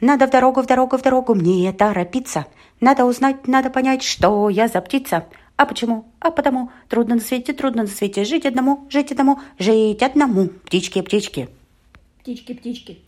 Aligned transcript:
Надо 0.00 0.26
в 0.26 0.30
дорогу, 0.30 0.60
в 0.62 0.66
дорогу, 0.66 0.98
в 0.98 1.02
дорогу, 1.02 1.34
мне 1.34 1.72
торопиться. 1.72 2.46
Надо 2.80 3.04
узнать, 3.04 3.46
надо 3.46 3.70
понять, 3.70 4.02
что 4.02 4.48
я 4.48 4.68
за 4.68 4.80
птица. 4.80 5.26
А 5.56 5.66
почему? 5.66 6.06
А 6.18 6.30
потому. 6.30 6.70
Трудно 6.88 7.14
на 7.14 7.20
свете, 7.20 7.52
трудно 7.52 7.82
на 7.82 7.88
свете. 7.88 8.24
Жить 8.24 8.44
одному, 8.44 8.86
жить 8.90 9.12
одному, 9.12 9.38
жить 9.58 10.02
одному. 10.02 10.48
Птички, 10.66 11.00
птички. 11.00 11.48
Птички, 12.20 12.54
птички. 12.54 12.98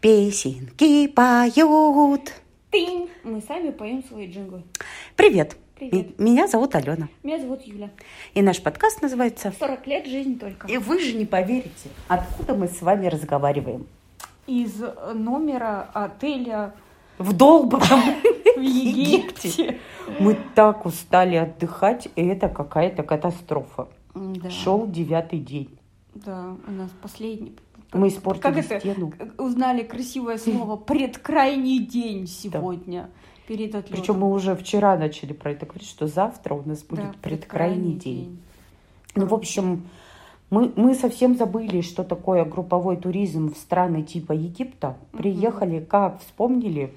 Песенки 0.00 1.08
поют. 1.08 2.32
Тынь. 2.70 3.10
Мы 3.22 3.42
сами 3.42 3.70
поем 3.70 4.02
свои 4.08 4.30
джинглы. 4.30 4.62
Привет. 5.16 5.56
Привет. 5.76 6.18
Меня 6.18 6.46
зовут 6.46 6.74
Алена. 6.74 7.08
Меня 7.22 7.38
зовут 7.38 7.62
Юля. 7.62 7.90
И 8.32 8.40
наш 8.40 8.62
подкаст 8.62 9.02
называется 9.02 9.52
40 9.58 9.86
лет 9.86 10.06
жизнь 10.06 10.38
только. 10.38 10.66
И 10.68 10.78
вы 10.78 11.00
же 11.00 11.12
не 11.12 11.26
поверите, 11.26 11.90
откуда 12.08 12.54
мы 12.54 12.68
с 12.68 12.80
вами 12.80 13.08
разговариваем. 13.08 13.86
Из 14.50 14.82
э, 14.82 15.12
номера 15.14 15.88
отеля 15.94 16.74
В 17.18 17.32
долбанном 17.32 18.00
в 18.56 18.60
Египте. 18.60 19.78
Мы 20.18 20.36
так 20.56 20.86
устали 20.86 21.36
отдыхать, 21.36 22.08
и 22.16 22.26
это 22.26 22.48
какая-то 22.48 23.04
катастрофа. 23.04 23.88
Да. 24.12 24.50
Шел 24.50 24.88
девятый 24.88 25.38
день. 25.38 25.78
Да, 26.14 26.56
у 26.66 26.70
нас 26.72 26.90
последний. 27.00 27.54
Мы 27.92 28.08
испортили 28.08 28.42
Как 28.42 28.56
это? 28.58 28.80
стену. 28.80 29.12
Узнали 29.38 29.84
красивое 29.84 30.36
слово 30.38 30.76
«предкрайний 30.76 31.78
день» 31.78 32.26
сегодня. 32.26 33.08
Перед 33.46 33.74
отлетом. 33.74 34.00
Причем 34.00 34.18
мы 34.18 34.32
уже 34.32 34.56
вчера 34.56 34.96
начали 34.96 35.32
про 35.32 35.52
это 35.52 35.66
говорить, 35.66 35.88
что 35.88 36.08
завтра 36.08 36.54
у 36.54 36.62
нас 36.62 36.82
будет 36.82 37.04
Да, 37.04 37.14
предкрайний 37.22 37.94
день. 37.94 38.40
Ну, 39.14 39.26
в 39.26 39.34
общем, 39.34 39.88
мы, 40.50 40.72
мы 40.76 40.94
совсем 40.94 41.36
забыли, 41.36 41.80
что 41.80 42.02
такое 42.04 42.44
групповой 42.44 42.96
туризм 42.96 43.52
в 43.52 43.56
страны 43.56 44.02
типа 44.02 44.32
Египта. 44.32 44.96
Приехали, 45.12 45.80
как 45.80 46.20
вспомнили 46.20 46.92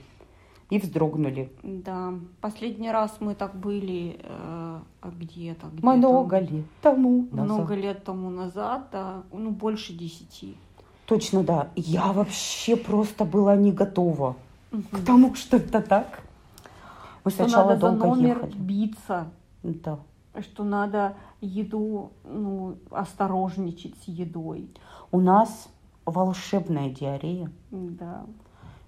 и 0.70 0.80
вздрогнули. 0.80 1.52
Да, 1.62 2.14
последний 2.42 2.90
раз 2.92 3.16
мы 3.20 3.36
так 3.36 3.54
были 3.56 4.18
э, 4.24 4.80
а 5.02 5.10
где-то, 5.20 5.68
где-то 5.68 5.86
Много 5.86 6.40
лет 6.40 6.66
тому 6.82 7.28
назад. 7.32 7.46
много 7.46 7.76
лет 7.76 8.04
тому 8.04 8.30
назад, 8.32 8.88
да, 8.92 9.24
ну 9.32 9.52
больше 9.52 9.94
десяти. 9.94 10.56
Точно, 11.06 11.44
да. 11.44 11.68
Я 11.76 12.12
вообще 12.14 12.76
просто 12.76 13.26
была 13.26 13.56
не 13.56 13.72
готова 13.72 14.36
Мгм. 14.72 14.84
к 14.92 15.06
тому, 15.06 15.36
что 15.36 15.58
это 15.58 15.82
так. 15.82 16.24
Мы 17.24 17.32
Что 17.32 17.44
сначала 17.44 17.70
надо 17.70 17.92
за 17.92 17.98
долго 17.98 18.16
номер 18.16 18.38
ехали. 18.38 18.54
биться, 18.58 19.28
Да. 19.64 20.00
что 20.42 20.64
надо 20.64 21.14
еду, 21.46 22.12
ну, 22.24 22.78
осторожничать 22.92 23.96
с 24.04 24.08
едой. 24.08 24.70
У 25.12 25.20
нас 25.20 25.70
волшебная 26.06 26.90
диарея. 26.90 27.52
Да. 27.72 28.26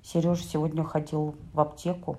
Сереж 0.03 0.43
сегодня 0.45 0.83
ходил 0.83 1.35
в 1.53 1.59
аптеку, 1.59 2.17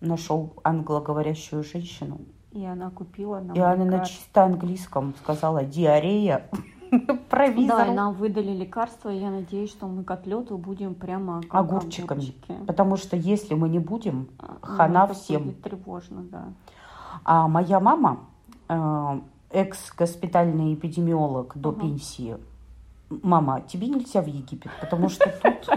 нашел 0.00 0.52
англоговорящую 0.64 1.62
женщину. 1.62 2.18
И 2.52 2.64
она 2.64 2.90
купила 2.90 3.38
нам 3.40 3.56
И 3.56 3.60
она 3.60 3.84
на 3.84 4.04
чисто 4.04 4.44
английском 4.44 5.14
сказала 5.22 5.64
диарея. 5.64 6.48
Да, 6.90 6.96
и 6.96 7.16
Провизору. 7.30 7.92
нам 7.92 8.14
выдали 8.14 8.50
лекарства, 8.52 9.10
и 9.14 9.18
я 9.20 9.30
надеюсь, 9.30 9.70
что 9.70 9.86
мы 9.86 10.02
к 10.02 10.10
отлету 10.10 10.58
будем 10.58 10.96
прямо 10.96 11.40
как 11.42 11.54
Огурчиками. 11.54 12.20
огурчики. 12.20 12.54
Потому 12.66 12.96
что 12.96 13.14
если 13.14 13.54
мы 13.54 13.68
не 13.68 13.78
будем, 13.78 14.28
А, 14.40 14.58
хана 14.60 15.04
это 15.04 15.14
всем. 15.14 15.44
будет 15.44 15.62
тревожно, 15.62 16.22
да. 16.22 16.48
А 17.22 17.46
моя 17.46 17.78
мама, 17.78 18.18
экс-госпитальный 19.50 20.74
эпидемиолог 20.74 21.52
до 21.56 21.70
Ага. 21.70 21.80
пенсии, 21.80 22.36
мама, 23.22 23.60
тебе 23.62 23.88
нельзя 23.88 24.20
в 24.22 24.26
Египет, 24.26 24.70
потому 24.80 25.08
что 25.08 25.28
тут 25.42 25.68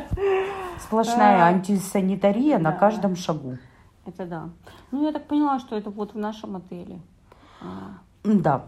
сплошная 0.79 1.43
А, 1.43 1.47
антисанитария 1.47 2.59
на 2.59 2.71
каждом 2.71 3.15
шагу. 3.15 3.57
Это 4.05 4.25
да. 4.25 4.49
Ну, 4.91 5.03
я 5.05 5.11
так 5.11 5.27
поняла, 5.27 5.59
что 5.59 5.75
это 5.75 5.89
вот 5.89 6.13
в 6.13 6.17
нашем 6.17 6.55
отеле. 6.57 6.99
А, 7.61 7.97
Да. 8.23 8.65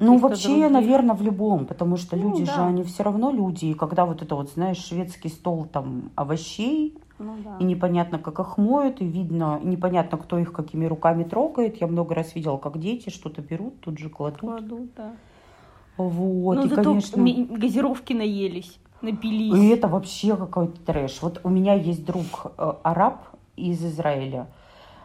Ну, 0.00 0.18
вообще, 0.18 0.48
других- 0.48 0.70
наверное, 0.70 1.14
в 1.14 1.22
любом, 1.22 1.66
потому 1.66 1.96
что 1.96 2.16
Ну, 2.16 2.30
люди 2.30 2.44
да. 2.44 2.52
же, 2.54 2.60
они 2.62 2.82
все 2.84 3.02
равно 3.02 3.30
люди. 3.30 3.66
И 3.66 3.74
когда 3.74 4.04
вот 4.06 4.22
это 4.22 4.34
вот, 4.36 4.50
знаешь, 4.50 4.78
шведский 4.78 5.28
стол 5.28 5.66
там 5.66 6.10
овощей, 6.14 6.96
Ну, 7.18 7.34
да. 7.44 7.56
и 7.58 7.64
непонятно, 7.64 8.18
как 8.18 8.38
их 8.40 8.58
моют, 8.58 9.00
и 9.00 9.04
видно, 9.04 9.60
непонятно, 9.62 10.18
кто 10.18 10.38
их 10.38 10.52
какими 10.52 10.86
руками 10.86 11.24
трогает. 11.24 11.80
Я 11.80 11.86
много 11.86 12.14
раз 12.14 12.34
видела, 12.34 12.56
как 12.56 12.78
дети 12.78 13.10
что-то 13.10 13.42
берут, 13.42 13.80
тут 13.80 13.98
же 13.98 14.08
кладут. 14.08 14.40
Кладут, 14.40 14.94
да. 14.96 15.12
Вот, 15.96 16.56
Но 16.56 16.64
и, 16.64 16.68
зато 16.68 16.82
конечно... 16.84 17.22
газировки 17.56 18.12
наелись, 18.14 18.78
напились. 19.02 19.54
И 19.54 19.68
это 19.68 19.88
вообще 19.88 20.36
какой-то 20.36 20.80
трэш. 20.80 21.20
Вот 21.22 21.40
у 21.44 21.50
меня 21.50 21.74
есть 21.74 22.04
друг 22.04 22.24
э, 22.56 22.72
араб 22.82 23.20
из 23.56 23.84
Израиля, 23.84 24.46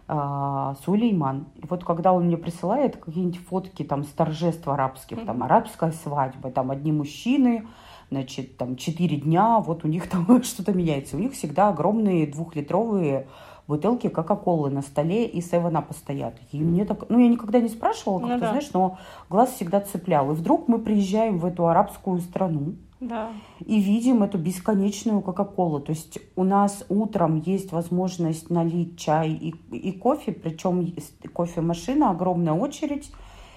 а, 0.08 0.76
Сулейман. 0.86 1.48
И 1.56 1.66
вот 1.68 1.84
когда 1.84 2.14
он 2.14 2.26
мне 2.26 2.38
присылает 2.38 2.98
какие-нибудь 2.98 3.40
фотки 3.40 3.84
там 3.84 4.04
с 4.04 4.08
торжеств 4.08 4.68
арабских, 4.68 5.26
там 5.26 5.44
арабская 5.44 5.92
свадьба, 5.92 6.50
там 6.52 6.72
одни 6.72 6.92
мужчины, 6.92 7.68
значит, 8.10 8.58
там 8.58 8.78
четыре 8.78 9.18
дня, 9.18 9.60
вот 9.60 9.84
у 9.84 9.88
них 9.88 10.10
там 10.10 10.44
что-то 10.44 10.74
меняется. 10.74 11.18
У 11.18 11.20
них 11.20 11.34
всегда 11.34 11.70
огромные 11.70 12.26
двухлитровые 12.26 13.28
бутылки 13.68 14.08
Кока-Колы 14.08 14.70
на 14.70 14.82
столе 14.82 15.26
и 15.26 15.42
Севена 15.42 15.86
стоят. 15.92 16.36
И 16.54 16.60
мне 16.60 16.86
так, 16.86 17.10
ну 17.10 17.20
я 17.20 17.28
никогда 17.28 17.60
не 17.60 17.70
спрашивала, 17.70 18.20
как 18.20 18.30
Ну 18.30 18.36
ты 18.36 18.42
да. 18.42 18.50
знаешь, 18.50 18.70
но 18.74 18.98
глаз 19.30 19.52
всегда 19.52 19.82
цеплял. 19.82 20.32
И 20.32 20.36
вдруг 20.36 20.70
мы 20.70 20.80
приезжаем 20.80 21.38
в 21.38 21.46
эту 21.46 21.68
арабскую 21.68 22.20
страну, 22.22 22.76
Да. 23.00 23.30
и 23.60 23.80
видим 23.80 24.24
эту 24.24 24.38
бесконечную 24.38 25.22
Кока-Колу. 25.22 25.80
То 25.80 25.92
есть 25.92 26.18
у 26.36 26.44
нас 26.44 26.84
утром 26.90 27.42
есть 27.46 27.72
возможность 27.72 28.50
налить 28.50 28.98
чай 28.98 29.30
и, 29.32 29.50
и 29.76 29.92
кофе, 29.92 30.32
причем 30.32 30.94
кофемашина, 31.34 32.10
огромная 32.10 32.54
очередь, 32.54 33.12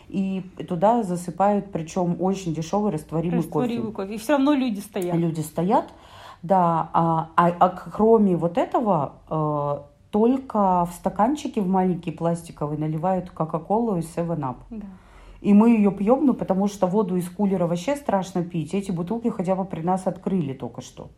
и 0.09 0.43
туда 0.69 1.03
засыпают, 1.03 1.73
причем 1.73 2.17
очень 2.21 2.53
дешевый 2.55 2.93
растворимый, 2.93 3.39
Растворимый 3.39 3.93
кофе. 3.93 3.97
кофе. 4.09 4.15
И 4.15 4.19
все 4.19 4.33
равно 4.33 4.53
люди 4.53 4.81
стоят. 4.81 5.17
Люди 5.17 5.41
стоят, 5.41 5.93
да, 6.43 6.91
а, 6.93 7.31
а- 7.37 7.57
а 7.61 7.69
кроме 7.71 8.37
вот 8.37 8.59
этого, 8.59 9.15
э, 9.31 9.79
только 10.11 10.85
в 10.87 10.93
стаканчике 10.95 11.61
в 11.61 11.69
маленький 11.69 12.11
пластиковый 12.11 12.77
наливают 12.77 13.31
Кока-Колу 13.31 13.97
и 13.97 14.01
7-Up. 14.01 14.57
Да. 14.71 14.87
И 15.41 15.55
мы 15.55 15.71
ее 15.71 15.91
пьем, 15.91 16.27
ну, 16.27 16.35
потому 16.35 16.69
что 16.69 16.87
воду 16.87 17.17
из 17.17 17.29
кулера 17.31 17.67
вообще 17.67 17.97
страшно 17.97 18.45
пить. 18.45 18.75
Эти 18.75 18.91
бутылки 18.91 19.29
хотя 19.29 19.55
бы 19.57 19.65
при 19.65 19.81
нас 19.81 20.07
открыли 20.07 20.53
только 20.53 20.83
что. 20.83 21.09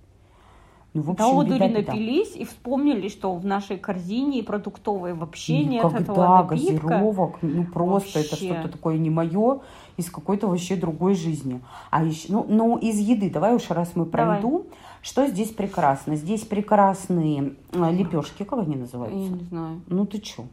Ну, 0.94 1.00
в 1.00 1.06
Да, 1.14 1.24
общем, 1.24 1.38
одури 1.40 1.54
беда-беда. 1.58 1.92
напились 1.92 2.36
и 2.36 2.44
вспомнили, 2.44 3.08
что 3.08 3.34
в 3.34 3.46
нашей 3.46 3.78
корзине 3.78 4.42
продуктовой 4.42 5.14
вообще 5.14 5.64
нет 5.64 5.82
Никогда 5.84 5.98
этого 6.00 6.42
напитка. 6.42 6.86
газировок, 6.86 7.38
ну 7.40 7.64
просто 7.64 8.18
это 8.20 8.30
Вообще. 8.32 8.52
что-то 8.52 8.68
такое 8.68 8.98
не 8.98 9.08
мое, 9.08 9.60
из 9.96 10.10
какой-то 10.10 10.48
вообще 10.48 10.76
другой 10.76 11.14
жизни. 11.14 11.60
А 11.90 12.04
еще, 12.04 12.26
ну, 12.30 12.44
ну, 12.48 12.76
из 12.76 12.98
еды, 12.98 13.30
давай 13.30 13.54
уж 13.54 13.70
раз 13.70 13.92
мы 13.94 14.04
про 14.04 14.38
Давай. 14.38 14.62
что 15.00 15.26
здесь 15.28 15.48
прекрасно? 15.48 16.14
Здесь 16.14 16.42
прекрасные 16.42 17.54
лепешки, 17.72 18.44
как 18.44 18.58
они 18.58 18.74
Я 18.74 18.80
называются? 18.80 19.32
не 19.32 19.44
знаю. 19.44 19.80
Ну 19.88 20.04
ты 20.04 20.18
чё? 20.20 20.44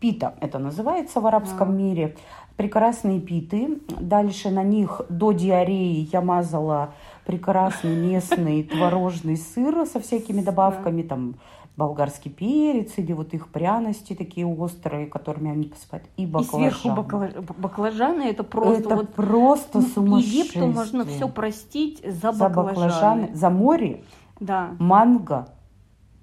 Пита 0.00 0.34
это 0.40 0.58
называется 0.58 1.20
в 1.20 1.26
арабском 1.26 1.70
А. 1.70 1.72
мире. 1.72 2.16
Прекрасные 2.56 3.20
питы. 3.20 3.80
Дальше 4.00 4.50
на 4.50 4.62
них 4.62 5.02
до 5.08 5.32
диареи 5.32 6.08
я 6.12 6.20
мазала 6.20 6.90
прекрасный 7.24 7.94
местный 8.12 8.62
творожный 8.62 9.36
сыр 9.36 9.86
со 9.86 10.00
всякими 10.00 10.40
добавками. 10.42 11.02
Там 11.02 11.34
болгарский 11.76 12.30
перец 12.30 12.92
или 12.96 13.12
вот 13.12 13.34
их 13.34 13.48
пряности 13.48 14.14
такие 14.14 14.46
острые, 14.46 15.06
которыми 15.06 15.50
они 15.50 15.64
посыпают. 15.66 16.04
И 16.16 16.22
И 16.22 16.26
баклажаны. 16.26 16.70
сверху 16.70 16.88
бакла- 17.00 17.54
баклажаны 17.58 18.22
это 18.22 18.44
просто 18.44 18.80
это 18.82 18.96
вот 18.96 19.14
просто 19.14 19.80
ну, 19.80 19.86
сумасшествие. 19.86 20.40
Египту 20.44 20.66
можно 20.68 21.04
все 21.04 21.28
простить 21.28 22.00
за, 22.02 22.32
За 22.32 22.48
баклажаны. 22.48 22.64
баклажаны, 22.74 23.30
за 23.34 23.50
море, 23.50 24.04
Да. 24.40 24.70
манго, 24.78 25.48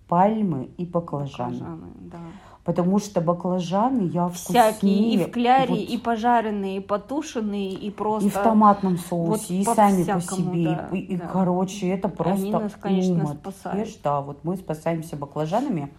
пальмы 0.07 0.69
и 0.77 0.85
баклажаны. 0.85 1.53
Баклажаны, 1.53 1.87
да. 2.01 2.17
Потому 2.63 2.99
что 2.99 3.19
баклажаны 3.19 4.03
я 4.03 4.29
Всякие, 4.29 5.13
и 5.13 5.17
в 5.17 5.31
кляре, 5.31 5.69
вот 5.69 5.79
и 5.79 5.97
пожаренные, 5.97 6.77
и 6.77 6.79
потушенные, 6.79 7.73
и 7.73 7.91
просто... 7.91 8.27
И 8.27 8.29
в 8.29 8.37
томатном 8.37 8.95
вот 9.09 9.41
соусе, 9.41 9.55
и 9.55 9.65
по 9.65 9.75
сами 9.75 10.03
по 10.05 10.19
всякому, 10.19 10.53
себе. 10.53 10.65
да, 10.65 10.89
и, 10.93 10.97
и, 10.99 11.17
да. 11.17 11.27
короче, 11.27 11.89
это 11.89 12.07
просто 12.07 12.59
нас, 12.59 12.71
конечно, 12.79 13.25
ум 13.25 13.27
спасают. 13.27 13.89
Да, 14.01 14.21
вот 14.21 14.39
мы 14.43 14.55
спасаемся 14.55 15.17
баклажанами. 15.17 15.91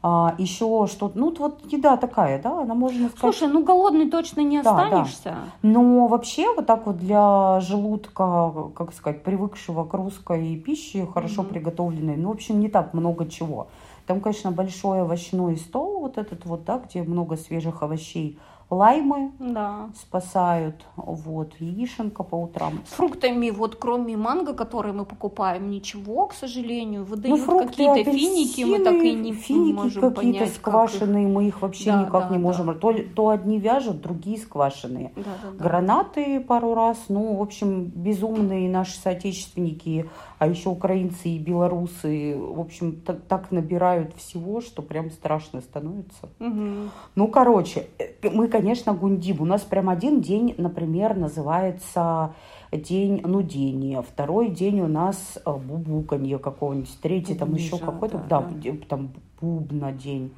А, 0.00 0.36
еще 0.38 0.86
что 0.86 1.10
ну 1.16 1.34
вот 1.36 1.72
еда 1.72 1.96
такая, 1.96 2.40
да, 2.40 2.62
она 2.62 2.74
можно 2.74 3.08
сказать. 3.08 3.18
Слушай, 3.34 3.52
ну 3.52 3.64
голодный 3.64 4.08
точно 4.08 4.42
не 4.42 4.62
Да, 4.62 4.74
да. 4.74 4.84
останешься. 4.84 5.34
Но 5.62 6.06
вообще 6.06 6.54
вот 6.54 6.66
так 6.66 6.86
вот 6.86 6.98
для 6.98 7.58
желудка, 7.60 8.70
как 8.76 8.94
сказать, 8.94 9.24
привыкшего 9.24 9.84
к 9.84 9.94
русской 9.94 10.56
пище, 10.56 11.04
хорошо 11.12 11.42
Мгм. 11.42 11.50
приготовленной, 11.50 12.16
ну, 12.16 12.28
в 12.28 12.32
общем, 12.34 12.60
не 12.60 12.68
так 12.68 12.94
много 12.94 13.26
чего. 13.26 13.66
Там, 14.08 14.20
конечно, 14.22 14.50
большой 14.50 15.02
овощной 15.02 15.58
стол, 15.58 16.00
вот 16.00 16.16
этот 16.16 16.46
вот, 16.46 16.64
да, 16.64 16.78
где 16.78 17.02
много 17.02 17.36
свежих 17.36 17.82
овощей, 17.82 18.38
лаймы 18.70 19.32
Да. 19.38 19.88
спасают, 19.98 20.76
вот, 20.96 21.52
яишенка 21.58 22.22
по 22.22 22.34
утрам. 22.36 22.80
С 22.86 22.92
фруктами, 22.94 23.48
вот 23.50 23.76
кроме 23.76 24.14
манго, 24.16 24.52
которые 24.54 24.92
мы 24.94 25.04
покупаем, 25.06 25.70
ничего, 25.70 26.26
к 26.26 26.34
сожалению, 26.34 27.00
Ну, 27.00 27.06
выдают 27.06 27.40
фрукты, 27.40 27.66
какие-то 27.86 28.10
финики, 28.12 28.64
мы 28.64 28.78
так 28.80 28.94
и 28.94 29.14
не 29.14 29.32
финики 29.32 29.72
можем 29.74 30.02
какие-то 30.02 30.10
понять, 30.20 30.38
как 30.38 30.48
их- 30.48 30.54
сквашенные, 30.56 31.26
мы 31.28 31.48
их 31.48 31.62
вообще 31.62 31.92
Да, 31.92 32.02
никак 32.02 32.22
да, 32.24 32.28
не 32.28 32.36
да. 32.36 32.42
можем. 32.42 32.78
То, 32.78 32.90
ли- 32.90 33.04
то 33.04 33.28
одни 33.30 33.58
вяжут, 33.58 34.02
другие 34.02 34.36
сквашенные. 34.38 35.12
Да, 35.16 35.22
да, 35.42 35.50
да. 35.50 35.64
Гранаты 35.64 36.40
пару 36.40 36.74
раз, 36.74 36.98
ну, 37.08 37.36
в 37.36 37.42
общем, 37.42 37.84
безумные 37.86 38.68
наши 38.70 38.98
соотечественники, 38.98 40.10
а 40.38 40.46
еще 40.46 40.70
украинцы 40.70 41.28
и 41.28 41.38
белорусы, 41.38 42.36
в 42.36 42.60
общем, 42.60 43.00
так, 43.00 43.20
так 43.22 43.50
набирают 43.50 44.14
всего, 44.14 44.60
что 44.60 44.82
прям 44.82 45.10
страшно 45.10 45.60
становится. 45.60 46.28
Мгм. 46.38 46.90
Ну, 47.16 47.28
короче, 47.28 47.86
э, 47.98 48.30
мы, 48.30 48.48
конечно, 48.48 48.94
гундим. 48.94 49.40
У 49.40 49.44
нас 49.44 49.62
прям 49.62 49.88
один 49.88 50.20
день, 50.20 50.54
например, 50.56 51.16
называется 51.16 52.34
день 52.70 53.20
нудения. 53.22 54.02
Второй 54.02 54.50
день 54.50 54.80
у 54.80 54.88
нас 54.88 55.38
э, 55.44 55.52
бубуканье 55.52 56.38
какого-нибудь. 56.38 57.00
Третий 57.00 57.34
там 57.34 57.54
еще 57.54 57.72
Бубнижа, 57.72 57.92
какой-то, 57.92 58.18
да, 58.28 58.40
да, 58.42 58.50
да. 58.50 58.70
там 58.88 59.10
бубна 59.40 59.92
день. 59.92 60.32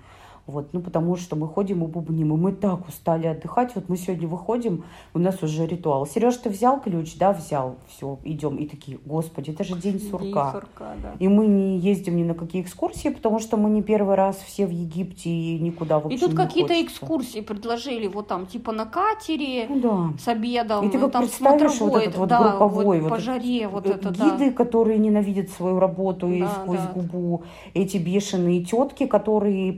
Вот, 0.51 0.73
ну, 0.73 0.81
потому 0.81 1.17
что 1.17 1.37
мы 1.37 1.47
ходим 1.49 1.85
и 1.85 1.87
бубним, 1.87 2.35
и 2.35 2.37
мы 2.37 2.53
так 2.53 2.89
устали 2.89 3.27
отдыхать. 3.27 3.75
Вот 3.75 3.89
мы 3.89 3.97
сегодня 3.97 4.27
выходим, 4.29 4.85
у 5.15 5.19
нас 5.19 5.43
уже 5.43 5.67
ритуал. 5.67 6.07
Сереж, 6.07 6.37
ты 6.37 6.51
взял 6.51 6.81
ключ? 6.81 7.17
Да, 7.17 7.33
взял. 7.33 7.77
Все, 7.89 8.19
идем. 8.25 8.57
И 8.57 8.67
такие, 8.67 8.99
господи, 9.05 9.51
это 9.51 9.65
же 9.65 9.75
день 9.77 9.99
День 9.99 10.11
сурка. 10.11 10.53
сурка, 10.53 10.95
да. 11.03 11.13
И 11.19 11.29
мы 11.29 11.47
не 11.47 11.79
ездим 11.79 12.17
ни 12.17 12.23
на 12.25 12.35
какие 12.35 12.63
экскурсии, 12.63 13.09
потому 13.09 13.39
что 13.39 13.57
мы 13.57 13.71
не 13.71 13.83
первый 13.83 14.15
раз 14.15 14.37
все 14.39 14.67
в 14.67 14.71
Египте 14.71 15.31
и 15.31 15.59
никуда 15.59 15.99
вообще 15.99 16.17
И 16.17 16.21
тут 16.21 16.35
какие-то 16.35 16.81
экскурсии 16.83 17.41
предложили, 17.41 18.07
вот 18.07 18.29
там 18.29 18.47
типа 18.47 18.73
на 18.73 18.87
катере, 18.87 19.67
Ну 19.69 19.81
да. 19.81 20.19
с 20.19 20.29
обедом, 20.29 20.87
И 20.87 20.91
ты 20.91 20.99
как 20.99 21.13
там 21.13 21.23
представишь 21.23 21.63
вот 21.63 21.77
смотровой, 21.77 22.03
этот 22.05 22.17
вот 22.19 22.29
да, 22.29 22.49
групповой, 22.49 23.01
вот 23.01 23.11
вот 23.11 23.11
по 23.11 23.19
жаре, 23.19 23.69
вот 23.69 23.87
Э, 23.87 23.95
это, 23.95 24.11
да. 24.11 24.31
Гиды, 24.31 24.53
которые 24.53 24.99
ненавидят 24.99 25.51
свою 25.51 25.79
работу 25.79 26.29
и 26.29 26.41
Да, 26.41 26.49
сквозь 26.63 26.79
да. 26.79 26.93
губу. 26.95 27.43
Эти 27.75 27.97
бешеные 27.97 28.65
тетки, 28.65 29.07
которые 29.07 29.73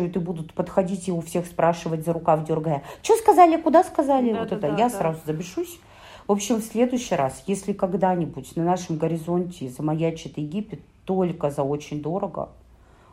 прослушают 0.00 0.16
и 0.16 0.18
будут 0.18 0.52
подходить 0.54 1.08
и 1.08 1.12
у 1.12 1.20
всех 1.20 1.46
спрашивать 1.46 2.04
за 2.04 2.12
рукав, 2.12 2.44
дергая. 2.44 2.82
Что 3.02 3.16
сказали, 3.16 3.56
куда 3.60 3.84
сказали? 3.84 4.32
Да, 4.32 4.40
вот 4.40 4.48
да, 4.50 4.56
это. 4.56 4.68
да, 4.70 4.78
Я 4.78 4.88
да. 4.88 4.90
сразу 4.90 5.20
забешусь. 5.26 5.78
В 6.26 6.32
общем, 6.32 6.56
в 6.56 6.62
следующий 6.64 7.16
раз, 7.16 7.42
если 7.46 7.72
когда-нибудь 7.72 8.56
на 8.56 8.64
нашем 8.64 8.96
горизонте 8.98 9.68
замаячит 9.68 10.38
Египет 10.38 10.80
только 11.04 11.50
за 11.50 11.62
очень 11.62 12.00
дорого, 12.02 12.50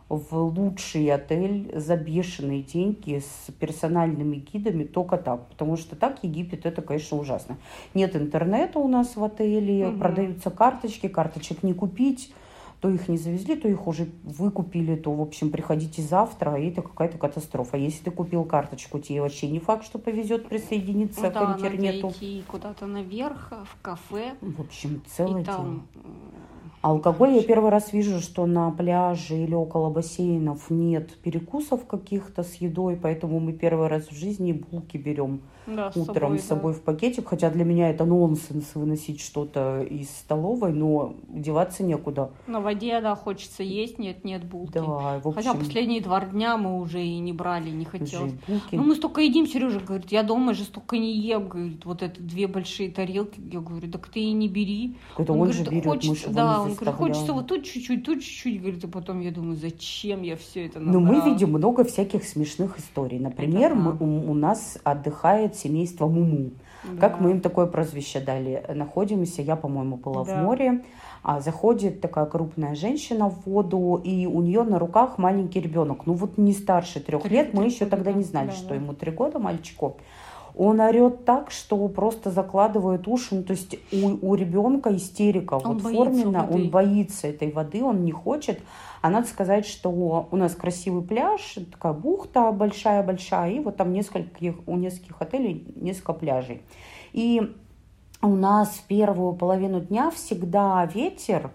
в 0.10 0.36
лучший 0.38 1.10
отель 1.12 1.70
за 1.76 1.98
бешеные 1.98 2.62
деньги 2.64 3.20
с 3.20 3.52
персональными 3.60 4.38
гидами 4.38 4.86
только 4.86 5.18
так. 5.18 5.48
Потому 5.50 5.76
что 5.76 5.96
так 5.98 6.20
Египет 6.24 6.66
это, 6.66 6.82
конечно, 6.82 7.18
ужасно. 7.18 7.58
Нет 7.94 8.16
интернета 8.16 8.80
у 8.80 8.88
нас 8.88 9.16
в 9.18 9.24
отеле, 9.24 9.88
Мгм. 9.88 10.00
продаются 10.00 10.50
карточки, 10.50 11.08
карточек 11.08 11.64
не 11.64 11.74
купить. 11.74 12.34
То 12.80 12.90
их 12.90 13.08
не 13.08 13.18
завезли, 13.18 13.56
то 13.56 13.68
их 13.68 13.88
уже 13.88 14.08
выкупили, 14.24 14.96
то, 14.96 15.12
в 15.12 15.22
общем, 15.22 15.50
приходите 15.50 16.02
завтра, 16.04 16.56
и 16.56 16.70
это 16.70 16.84
какая-то 16.84 17.18
катастрофа. 17.18 17.76
Если 17.76 18.04
ты 18.04 18.12
купил 18.12 18.44
карточку, 18.44 19.00
тебе 19.00 19.22
вообще 19.22 19.50
не 19.50 19.60
факт, 19.60 19.84
что 19.84 19.98
повезет 19.98 20.48
присоединиться 20.48 21.22
Ну 21.22 21.30
к 21.30 21.34
да, 21.34 21.42
надо 21.42 21.68
интернету. 21.68 22.10
идти 22.10 22.44
куда-то 22.48 22.86
наверх, 22.86 23.52
в 23.66 23.82
кафе, 23.82 24.34
В 24.42 24.62
общем, 24.62 25.02
целое 25.08 25.42
и 25.42 25.46
там... 25.46 25.88
А 26.84 26.92
алкоголь 26.92 27.32
я 27.32 27.42
первый 27.44 27.72
раз 27.72 27.92
вижу, 27.92 28.22
что 28.22 28.46
на 28.46 28.70
пляже 28.70 29.36
или 29.36 29.56
около 29.56 29.90
бассейнов 29.90 30.70
нет 30.70 31.18
перекусов 31.22 31.88
каких-то 31.88 32.44
с 32.44 32.54
едой, 32.56 32.96
поэтому 32.96 33.40
мы 33.40 33.54
первый 33.54 33.88
раз 33.88 34.08
в 34.08 34.16
жизни 34.16 34.52
булки 34.52 34.98
берем 34.98 35.42
Да, 35.68 35.92
с 35.92 35.98
утром 35.98 36.16
собой, 36.16 36.40
с 36.40 36.44
собой 36.46 36.74
в 36.74 36.82
пакетик. 36.82 37.28
Хотя 37.28 37.50
для 37.50 37.66
меня 37.66 37.90
это 37.90 38.06
нонсенс 38.06 38.74
выносить 38.74 39.20
что-то 39.22 39.82
из 39.82 40.10
столовой, 40.10 40.72
но 40.74 41.14
деваться 41.28 41.84
некуда. 41.84 42.32
да. 42.48 42.52
На 42.54 42.62
воде, 42.62 43.00
да, 43.02 43.16
хочется 43.16 43.64
есть, 43.64 44.00
нет, 44.00 44.24
нет 44.24 44.44
булки. 44.46 44.74
Да, 44.74 45.20
в 45.20 45.28
общем, 45.28 45.34
Хотя 45.34 45.54
последние 45.54 46.02
два 46.02 46.22
дня 46.22 46.58
мы 46.58 46.80
уже 46.80 47.04
и 47.04 47.20
не 47.20 47.34
брали, 47.34 47.70
не 47.70 47.86
хотелось. 47.86 48.34
булки. 48.48 48.76
Ну, 48.76 48.84
мы 48.84 48.96
столько 48.96 49.22
едим, 49.22 49.46
Сережа 49.46 49.80
говорит, 49.80 50.12
я 50.12 50.24
дома 50.24 50.54
же 50.54 50.64
столько 50.64 50.98
не 50.98 51.14
ем, 51.20 51.48
говорит, 51.48 51.86
вот 51.86 52.02
это 52.02 52.22
две 52.22 52.48
большие 52.48 52.90
тарелки. 52.90 53.40
Я 53.52 53.60
говорю, 53.60 53.92
так 53.92 54.08
ты 54.08 54.22
и 54.22 54.32
не 54.32 54.48
бери. 54.48 54.96
Это 55.18 55.34
он, 55.34 55.52
же 55.52 55.64
берет, 55.64 55.84
хочется, 55.86 56.30
да, 56.30 56.62
он 56.62 56.74
говорит, 56.74 56.96
хочется 56.96 57.34
вот 57.34 57.48
тут 57.48 57.66
чуть-чуть, 57.66 58.06
тут 58.06 58.22
чуть-чуть, 58.22 58.62
говорит, 58.62 58.84
а 58.86 58.88
потом 58.88 59.20
я 59.20 59.32
думаю, 59.32 59.56
зачем 59.56 60.22
я 60.22 60.38
все 60.38 60.66
это 60.66 60.80
Но 60.80 61.00
мы 61.00 61.22
видим 61.22 61.50
много 61.50 61.84
всяких 61.84 62.24
смешных 62.24 62.80
историй. 62.80 63.20
Например, 63.20 63.72
Это 63.72 63.76
да. 63.76 63.82
мы- 63.82 63.98
у, 64.00 64.32
у 64.32 64.34
нас 64.34 64.78
отдыхает 64.84 65.57
семейство 65.58 66.08
Муму. 66.08 66.52
Как 67.00 67.14
Да. 67.14 67.18
мы 67.20 67.32
им 67.32 67.42
такое 67.42 67.66
прозвище 67.66 68.20
дали? 68.20 68.64
Находимся, 68.74 69.42
я, 69.42 69.56
по-моему, 69.56 69.98
была 69.98 70.24
Да. 70.24 70.36
в 70.42 70.44
море, 70.44 70.84
а 71.24 71.42
заходит 71.42 72.00
такая 72.02 72.26
крупная 72.26 72.76
женщина 72.76 73.30
в 73.30 73.46
воду, 73.46 74.00
и 74.04 74.26
у 74.26 74.42
нее 74.42 74.64
на 74.64 74.80
руках 74.80 75.18
маленький 75.18 75.60
ребенок. 75.60 76.06
Ну 76.06 76.14
вот 76.14 76.38
не 76.38 76.54
старше 76.54 77.00
трех 77.00 77.30
лет, 77.30 77.54
мы 77.54 77.66
еще 77.66 77.86
тогда 77.86 78.14
не 78.14 78.24
знали, 78.24 78.48
да, 78.48 78.54
что 78.54 78.70
да. 78.70 78.76
ему 78.76 78.94
три 78.94 79.12
года 79.12 79.40
мальчику. 79.40 79.98
Он 80.58 80.80
орет 80.80 81.24
так, 81.24 81.52
что 81.52 81.88
просто 81.88 82.32
закладывает 82.32 83.08
уши. 83.08 83.36
Ну, 83.36 83.44
то 83.44 83.52
есть 83.52 83.78
у, 83.92 84.28
у 84.28 84.34
ребенка 84.34 84.96
истерика 84.96 85.56
Он 85.56 85.74
вот 85.74 85.84
боится 85.84 86.04
форменно, 86.04 86.40
воды. 86.42 86.54
он 86.54 86.70
боится 86.70 87.28
этой 87.28 87.52
воды, 87.52 87.84
он 87.84 88.04
не 88.04 88.12
хочет. 88.12 88.60
А 89.02 89.12
надо 89.12 89.28
сказать, 89.28 89.68
что 89.68 89.90
у 89.90 90.36
нас 90.36 90.56
красивый 90.56 91.04
пляж, 91.04 91.58
такая 91.72 91.94
бухта 91.94 92.52
большая-большая, 92.52 93.52
и 93.52 93.60
вот 93.60 93.78
там 93.78 93.94
нескольких, 93.94 94.56
у 94.66 94.76
нескольких 94.78 95.22
отелей 95.22 95.72
несколько 95.76 96.14
пляжей. 96.14 96.64
И 97.14 97.56
у 98.24 98.36
нас 98.36 98.70
в 98.70 98.84
первую 98.88 99.34
половину 99.34 99.80
дня 99.80 100.10
всегда 100.10 100.84
ветер, 100.86 101.52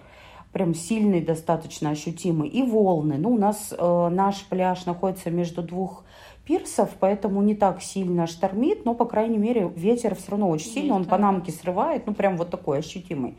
прям 0.53 0.75
сильный 0.75 1.21
достаточно 1.21 1.91
ощутимый, 1.91 2.49
и 2.49 2.63
волны. 2.63 3.17
Ну, 3.19 3.31
у 3.31 3.39
нас 3.39 3.75
э, 3.77 4.09
наш 4.11 4.45
пляж 4.45 4.85
находится 4.87 5.31
между 5.31 5.63
двух 5.63 6.05
пирсов, 6.45 6.91
поэтому 6.99 7.43
не 7.43 7.55
так 7.55 7.83
сильно 7.83 8.27
штормит, 8.27 8.85
но, 8.85 8.95
по 8.95 9.05
крайней 9.05 9.39
мере, 9.39 9.71
ветер 9.75 10.15
все 10.15 10.33
равно 10.33 10.51
очень 10.51 10.71
сильный, 10.71 10.93
он 10.93 11.05
панамки 11.05 11.51
срывает, 11.51 12.07
ну, 12.07 12.15
прям 12.15 12.37
вот 12.37 12.51
такой 12.51 12.79
ощутимый. 12.79 13.37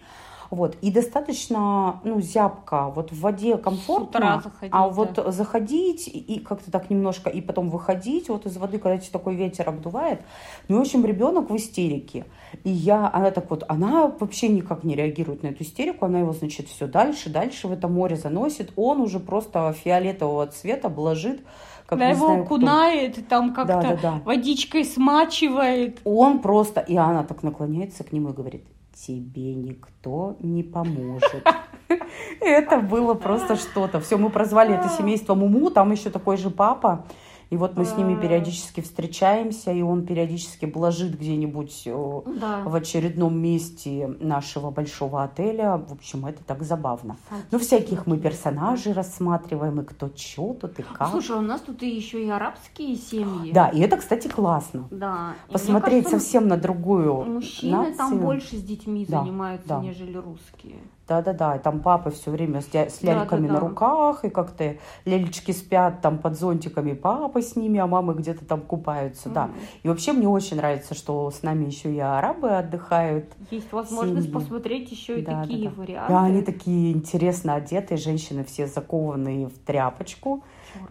Вот. 0.54 0.78
И 0.82 0.92
достаточно, 0.92 2.00
ну, 2.04 2.22
зябко. 2.22 2.92
Вот 2.96 3.12
в 3.12 3.20
воде 3.22 3.58
комфортно. 3.58 4.20
утра 4.20 4.42
заходить, 4.44 4.72
а 4.72 4.88
да. 4.88 4.88
вот 4.90 5.34
заходить 5.34 6.08
и, 6.08 6.20
и 6.20 6.40
как-то 6.40 6.70
так 6.70 6.92
немножко, 6.92 7.32
и 7.32 7.42
потом 7.42 7.72
выходить 7.72 8.30
вот 8.30 8.46
из 8.46 8.56
воды, 8.58 8.78
когда 8.78 9.00
тебе 9.00 9.12
такой 9.12 9.34
ветер 9.34 9.68
обдувает. 9.68 10.22
Ну, 10.68 10.78
в 10.78 10.82
общем, 10.82 11.04
ребенок 11.06 11.50
в 11.50 11.56
истерике. 11.56 12.26
И 12.64 12.70
я, 12.70 13.10
она 13.12 13.32
так 13.32 13.50
вот, 13.50 13.64
она 13.68 14.14
вообще 14.20 14.48
никак 14.48 14.84
не 14.84 14.96
реагирует 14.96 15.42
на 15.42 15.48
эту 15.48 15.64
истерику. 15.64 16.06
Она 16.06 16.20
его, 16.20 16.34
значит, 16.34 16.68
все 16.68 16.86
дальше, 16.86 17.32
дальше 17.32 17.68
в 17.68 17.72
это 17.72 17.88
море 17.88 18.16
заносит. 18.16 18.74
Он 18.76 19.02
уже 19.02 19.20
просто 19.20 19.74
фиолетового 19.74 20.46
цвета 20.46 20.88
блажит. 20.88 21.42
Как 21.88 21.98
да, 21.98 22.10
его 22.10 22.28
знаю 22.28 22.46
кто. 22.46 22.56
окунает, 22.56 23.28
там 23.28 23.56
как-то 23.56 23.82
Да, 23.82 23.82
да, 23.82 23.96
да. 23.96 24.22
водичкой 24.24 24.86
смачивает. 24.86 26.00
Он 26.04 26.40
просто, 26.40 26.80
и 26.80 26.96
она 26.96 27.24
так 27.24 27.42
наклоняется 27.42 28.04
к 28.04 28.12
нему 28.12 28.30
и 28.30 28.34
говорит, 28.34 28.66
тебе 29.08 29.54
никто 29.54 30.36
не 30.40 30.64
поможет. 30.64 31.46
Это 32.40 32.80
было 32.80 33.14
просто 33.14 33.56
что-то. 33.56 34.00
Все, 34.00 34.18
мы 34.18 34.30
прозвали 34.30 34.74
это 34.74 34.90
семейство 34.90 35.36
Муму, 35.36 35.70
там 35.70 35.92
еще 35.92 36.10
такой 36.10 36.38
же 36.38 36.50
папа. 36.50 37.06
И 37.54 37.56
вот 37.58 37.78
мы 37.78 37.86
с 37.86 37.96
ними 37.96 38.20
периодически 38.20 38.82
встречаемся, 38.82 39.72
и 39.72 39.84
он 39.84 40.08
периодически 40.08 40.66
блажит 40.66 41.20
где-нибудь 41.20 41.84
э, 41.86 42.22
Да. 42.42 42.64
в 42.66 42.74
очередном 42.74 43.40
месте 43.40 44.08
нашего 44.20 44.72
большого 44.72 45.22
отеля. 45.22 45.78
В 45.78 45.92
общем, 45.94 46.26
это 46.26 46.44
так 46.44 46.64
забавно. 46.64 47.16
Ну, 47.52 47.60
всяких 47.60 48.08
мы 48.08 48.18
персонажей 48.18 48.94
рассматриваем, 48.94 49.82
и 49.82 49.84
кто 49.84 50.10
что 50.16 50.56
тут, 50.56 50.80
и 50.80 50.82
как. 50.82 51.10
Слушай, 51.12 51.38
у 51.38 51.42
нас 51.42 51.62
тут 51.62 51.84
и 51.84 51.90
еще 51.96 52.26
и 52.26 52.30
арабские 52.30 52.96
семьи. 52.96 53.52
Да, 53.54 53.68
и 53.70 53.82
это, 53.82 53.98
кстати, 53.98 54.28
классно. 54.28 54.88
Да. 54.90 55.36
И 55.48 55.54
Посмотреть 55.54 56.06
кажется, 56.06 56.20
совсем 56.26 56.48
на 56.48 56.58
другую 56.58 57.24
Мужчины 57.26 57.94
там 57.94 58.14
нацию. 58.14 58.20
больше 58.20 58.56
с 58.58 58.64
детьми 58.64 59.06
Да, 59.08 59.22
занимаются, 59.22 59.68
да. 59.68 59.80
нежели 59.80 60.18
русские. 60.18 60.78
Да-да-да, 61.08 61.58
и 61.58 61.60
там 61.60 61.82
папы 61.82 62.12
все 62.12 62.32
время 62.32 62.62
с, 62.62 62.68
дя- 62.70 62.90
с 62.90 63.00
Да, 63.00 63.14
ляльками 63.14 63.48
да, 63.48 63.54
на 63.56 63.60
да. 63.60 63.68
руках, 63.68 64.24
и 64.24 64.30
как-то 64.30 64.78
лялечки 65.04 65.52
спят 65.52 66.02
там 66.02 66.18
под 66.18 66.38
зонтиками, 66.40 66.94
папа 66.94 67.42
с 67.42 67.58
ними, 67.58 67.78
а 67.80 67.88
мамы 67.88 68.14
где-то 68.14 68.46
там 68.46 68.62
купаются, 68.62 69.28
да. 69.30 69.48
Мгм. 69.48 69.56
И 69.84 69.88
вообще 69.90 70.14
мне 70.14 70.30
очень 70.30 70.56
нравится, 70.58 70.94
что 70.94 71.30
с 71.30 71.44
нами 71.44 71.66
еще 71.66 71.94
и 71.94 72.00
арабы 72.00 72.52
отдыхают. 72.52 73.26
Есть 73.52 73.72
возможность 73.74 74.28
Семьи. 74.28 74.34
посмотреть 74.40 74.92
еще 74.92 75.20
и 75.20 75.24
Да, 75.26 75.32
да, 75.32 75.42
такие 75.42 75.70
да. 75.70 75.76
варианты. 75.76 76.14
Да, 76.14 76.24
они 76.24 76.42
такие 76.42 76.94
интересно 76.94 77.56
одетые, 77.56 77.98
женщины 77.98 78.46
все 78.46 78.68
закованные 78.68 79.48
в 79.48 79.58
тряпочку. 79.60 80.42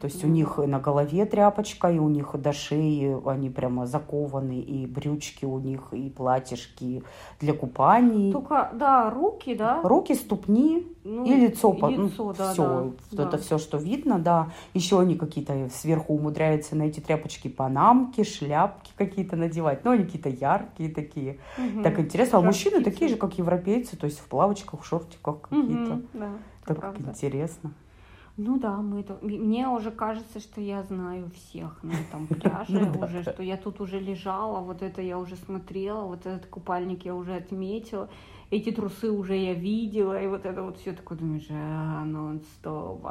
То 0.01 0.07
есть 0.07 0.23
ну. 0.23 0.29
у 0.29 0.33
них 0.33 0.59
и 0.63 0.67
на 0.67 0.79
голове 0.79 1.25
тряпочка, 1.27 1.91
и 1.91 1.99
у 1.99 2.09
них 2.09 2.35
до 2.35 2.53
шеи 2.53 3.17
они 3.29 3.51
прямо 3.51 3.87
закованы, 3.87 4.61
и 4.61 4.87
брючки 4.87 5.45
у 5.45 5.59
них, 5.59 5.81
и 5.93 6.09
платьишки 6.11 7.03
для 7.41 7.53
купаний. 7.53 8.33
Только, 8.33 8.71
да, 8.75 9.11
руки, 9.11 9.55
да? 9.55 9.81
Руки 9.83 10.15
ступни 10.15 10.87
Ну, 11.05 11.25
и 11.25 11.35
лицо. 11.35 11.73
по- 11.73 11.89
ну, 11.91 12.07
лицо, 12.07 12.33
да, 12.33 12.53
все, 12.53 12.93
да, 13.11 13.23
это 13.25 13.33
да. 13.33 13.39
все, 13.39 13.59
что 13.59 13.79
видно, 13.79 14.19
да. 14.19 14.51
Еще 14.75 15.01
они 15.01 15.17
какие-то 15.17 15.69
сверху 15.73 16.15
умудряются 16.15 16.77
на 16.77 16.85
эти 16.85 17.01
тряпочки 17.01 17.49
панамки, 17.49 18.23
шляпки 18.25 18.93
какие-то 18.97 19.37
надевать. 19.37 19.85
Ну, 19.85 19.91
они 19.93 20.05
какие-то 20.05 20.29
яркие 20.29 20.91
такие. 20.91 21.39
Мгм. 21.59 21.83
Так 21.83 21.99
интересно. 21.99 22.39
А 22.39 22.43
мужчины 22.43 22.83
такие 22.83 23.09
же, 23.09 23.17
как 23.17 23.39
европейцы, 23.39 23.97
то 23.97 24.07
есть 24.07 24.19
в 24.21 24.27
плавочках, 24.27 24.81
в 24.83 24.87
шортиках 24.87 25.41
какие-то. 25.43 25.95
Мгм, 25.95 26.07
Да, 26.15 26.29
Так 26.67 26.79
правда. 26.79 27.03
интересно. 27.11 27.73
Ну 28.37 28.59
да, 28.59 28.79
мы 28.79 29.01
это... 29.01 29.19
Мне 29.21 29.69
уже 29.69 29.91
кажется, 29.91 30.41
что 30.41 30.61
я 30.61 30.83
знаю 30.83 31.31
всех 31.31 31.83
на 31.83 31.93
этом 31.93 32.27
пляже 32.29 32.81
Ну 32.81 33.01
уже, 33.01 33.23
что 33.23 33.43
я 33.43 33.57
тут 33.57 33.81
уже 33.81 34.01
лежала, 34.01 34.61
вот 34.61 34.83
это 34.83 35.03
я 35.03 35.19
уже 35.19 35.37
смотрела, 35.37 36.05
вот 36.07 36.25
этот 36.27 36.47
купальник 36.47 37.05
я 37.05 37.15
уже 37.15 37.35
отметила, 37.35 38.09
эти 38.51 38.71
трусы 38.73 39.11
уже 39.11 39.37
я 39.37 39.55
видела, 39.55 40.21
и 40.21 40.27
вот 40.29 40.47
это 40.47 40.63
вот 40.63 40.79
все 40.79 40.93
такое, 40.93 41.19
думаешь, 41.19 41.47
а, 41.51 42.05
нон-стоп. 42.05 43.07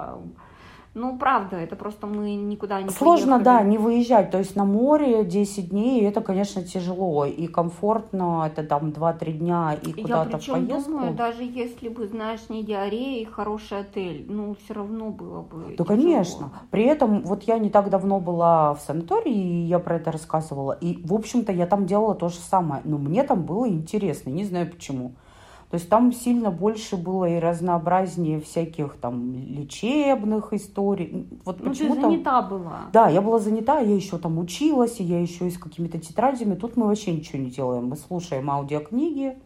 А». 0.93 0.99
Ну, 0.99 1.17
правда, 1.17 1.55
это 1.57 1.75
просто 1.75 2.05
мы 2.07 2.35
никуда 2.35 2.81
не 2.81 2.89
Сложно, 2.89 3.37
поехали. 3.39 3.43
да, 3.45 3.61
не 3.63 3.77
выезжать. 3.77 4.29
То 4.31 4.37
есть 4.39 4.55
на 4.55 4.65
море 4.65 5.23
10 5.23 5.69
дней, 5.69 6.01
это, 6.05 6.21
конечно, 6.21 6.63
тяжело. 6.63 7.25
И 7.25 7.47
комфортно, 7.47 8.43
это 8.45 8.63
там 8.63 8.89
2-3 8.91 9.31
дня 9.33 9.77
и 9.81 9.89
Я 9.89 10.01
куда-то 10.03 10.29
в 10.37 10.39
причем 10.41 10.53
поездку. 10.67 10.91
думаю, 10.91 11.13
даже 11.13 11.43
если 11.43 11.89
бы, 11.89 12.07
знаешь, 12.07 12.41
не 12.49 12.63
диарея 12.63 13.21
и 13.21 13.25
хороший 13.25 13.79
отель, 13.79 14.25
ну, 14.29 14.55
все 14.63 14.73
равно 14.73 15.09
было 15.09 15.41
бы 15.41 15.75
Да, 15.77 15.83
тяжело. 15.83 15.85
конечно. 15.85 16.51
При 16.71 16.83
этом, 16.83 17.21
вот 17.23 17.43
я 17.43 17.57
не 17.57 17.69
так 17.69 17.89
давно 17.89 18.19
была 18.19 18.73
в 18.73 18.81
санатории, 18.81 19.33
и 19.33 19.65
я 19.65 19.79
про 19.79 19.95
это 19.95 20.11
рассказывала. 20.11 20.73
И, 20.81 20.99
в 21.05 21.13
общем-то, 21.13 21.51
я 21.51 21.67
там 21.67 21.85
делала 21.85 22.15
то 22.15 22.29
же 22.29 22.35
самое. 22.39 22.81
Но 22.85 22.97
мне 22.97 23.23
там 23.23 23.43
было 23.43 23.67
интересно, 23.69 24.29
не 24.29 24.43
знаю 24.43 24.69
почему. 24.69 25.13
То 25.71 25.75
есть 25.75 25.87
там 25.87 26.11
сильно 26.11 26.51
больше 26.51 26.97
было 26.97 27.23
и 27.23 27.39
разнообразнее 27.39 28.41
всяких 28.41 28.97
там 28.99 29.31
лечебных 29.33 30.51
историй. 30.51 31.25
Вот 31.45 31.59
Ну, 31.59 31.63
ты 31.63 31.69
почему-то... 31.69 32.01
занята 32.01 32.41
была. 32.41 32.79
Да, 32.91 33.07
я 33.07 33.21
была 33.21 33.39
занята, 33.39 33.79
я 33.79 33.95
еще 33.95 34.17
там 34.17 34.37
училась, 34.37 34.99
и 34.99 35.03
я 35.05 35.21
еще 35.21 35.47
и 35.47 35.49
с 35.49 35.57
какими-то 35.57 35.97
тетрадями. 35.97 36.55
Тут 36.55 36.75
мы 36.75 36.87
вообще 36.87 37.13
ничего 37.13 37.39
не 37.39 37.49
делаем. 37.49 37.87
Мы 37.87 37.95
слушаем 37.95 38.51
аудиокниги, 38.51 39.37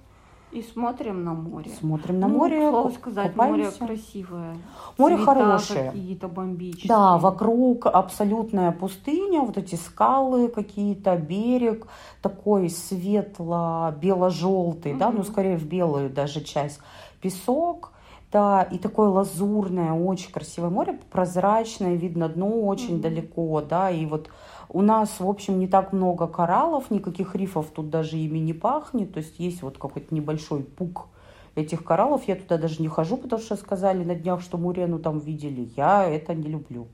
И 0.55 0.61
смотрим 0.61 1.23
на 1.25 1.33
море. 1.33 1.69
смотрим 1.79 2.19
на 2.21 2.27
Ну, 2.29 2.37
море, 2.37 2.71
ку- 2.71 2.89
сказать, 2.91 3.35
море 3.35 3.51
купаемся. 3.65 3.85
красивое. 3.85 4.55
Море 4.97 5.15
Цвета 5.17 5.33
хорошее. 5.33 5.91
какие-то 5.91 6.27
бомбические. 6.29 6.87
Да, 6.87 7.17
вокруг 7.17 7.85
абсолютная 7.87 8.71
пустыня, 8.71 9.41
вот 9.41 9.57
эти 9.57 9.75
скалы 9.75 10.47
какие-то, 10.47 11.17
берег 11.17 11.87
такой 12.21 12.69
светло-бело-желтый, 12.69 14.93
да, 14.93 15.11
ну 15.11 15.23
скорее 15.23 15.57
в 15.57 15.65
белую 15.65 16.09
даже 16.09 16.39
часть, 16.41 16.79
песок, 17.21 17.91
да, 18.31 18.61
и 18.63 18.77
такое 18.77 19.09
лазурное, 19.09 19.91
очень 19.91 20.31
красивое 20.31 20.69
море, 20.69 20.97
прозрачное, 21.11 21.95
видно 21.95 22.29
дно 22.29 22.47
очень 22.65 22.93
Мгм. 22.93 23.01
далеко, 23.01 23.61
да, 23.61 23.91
и 23.91 24.05
вот 24.05 24.29
у 24.69 24.81
нас, 24.81 25.19
в 25.19 25.27
общем, 25.27 25.59
не 25.59 25.67
так 25.67 25.93
много 25.93 26.27
кораллов, 26.27 26.91
никаких 26.91 27.35
рифов 27.35 27.67
тут 27.73 27.89
даже 27.89 28.17
ими 28.17 28.39
не 28.39 28.53
пахнет, 28.53 29.13
то 29.13 29.19
есть 29.19 29.39
есть 29.39 29.61
вот 29.61 29.77
какой-то 29.77 30.13
небольшой 30.13 30.63
пук 30.63 31.07
этих 31.55 31.83
кораллов, 31.83 32.27
я 32.27 32.35
туда 32.35 32.57
даже 32.57 32.81
не 32.81 32.87
хожу, 32.87 33.17
потому 33.17 33.41
что 33.41 33.55
сказали 33.55 34.03
на 34.03 34.15
днях, 34.15 34.41
что 34.41 34.57
Мурену 34.57 34.99
там 34.99 35.19
видели, 35.19 35.69
я 35.75 36.03
это 36.03 36.33
не 36.33 36.49
люблю. 36.49 36.87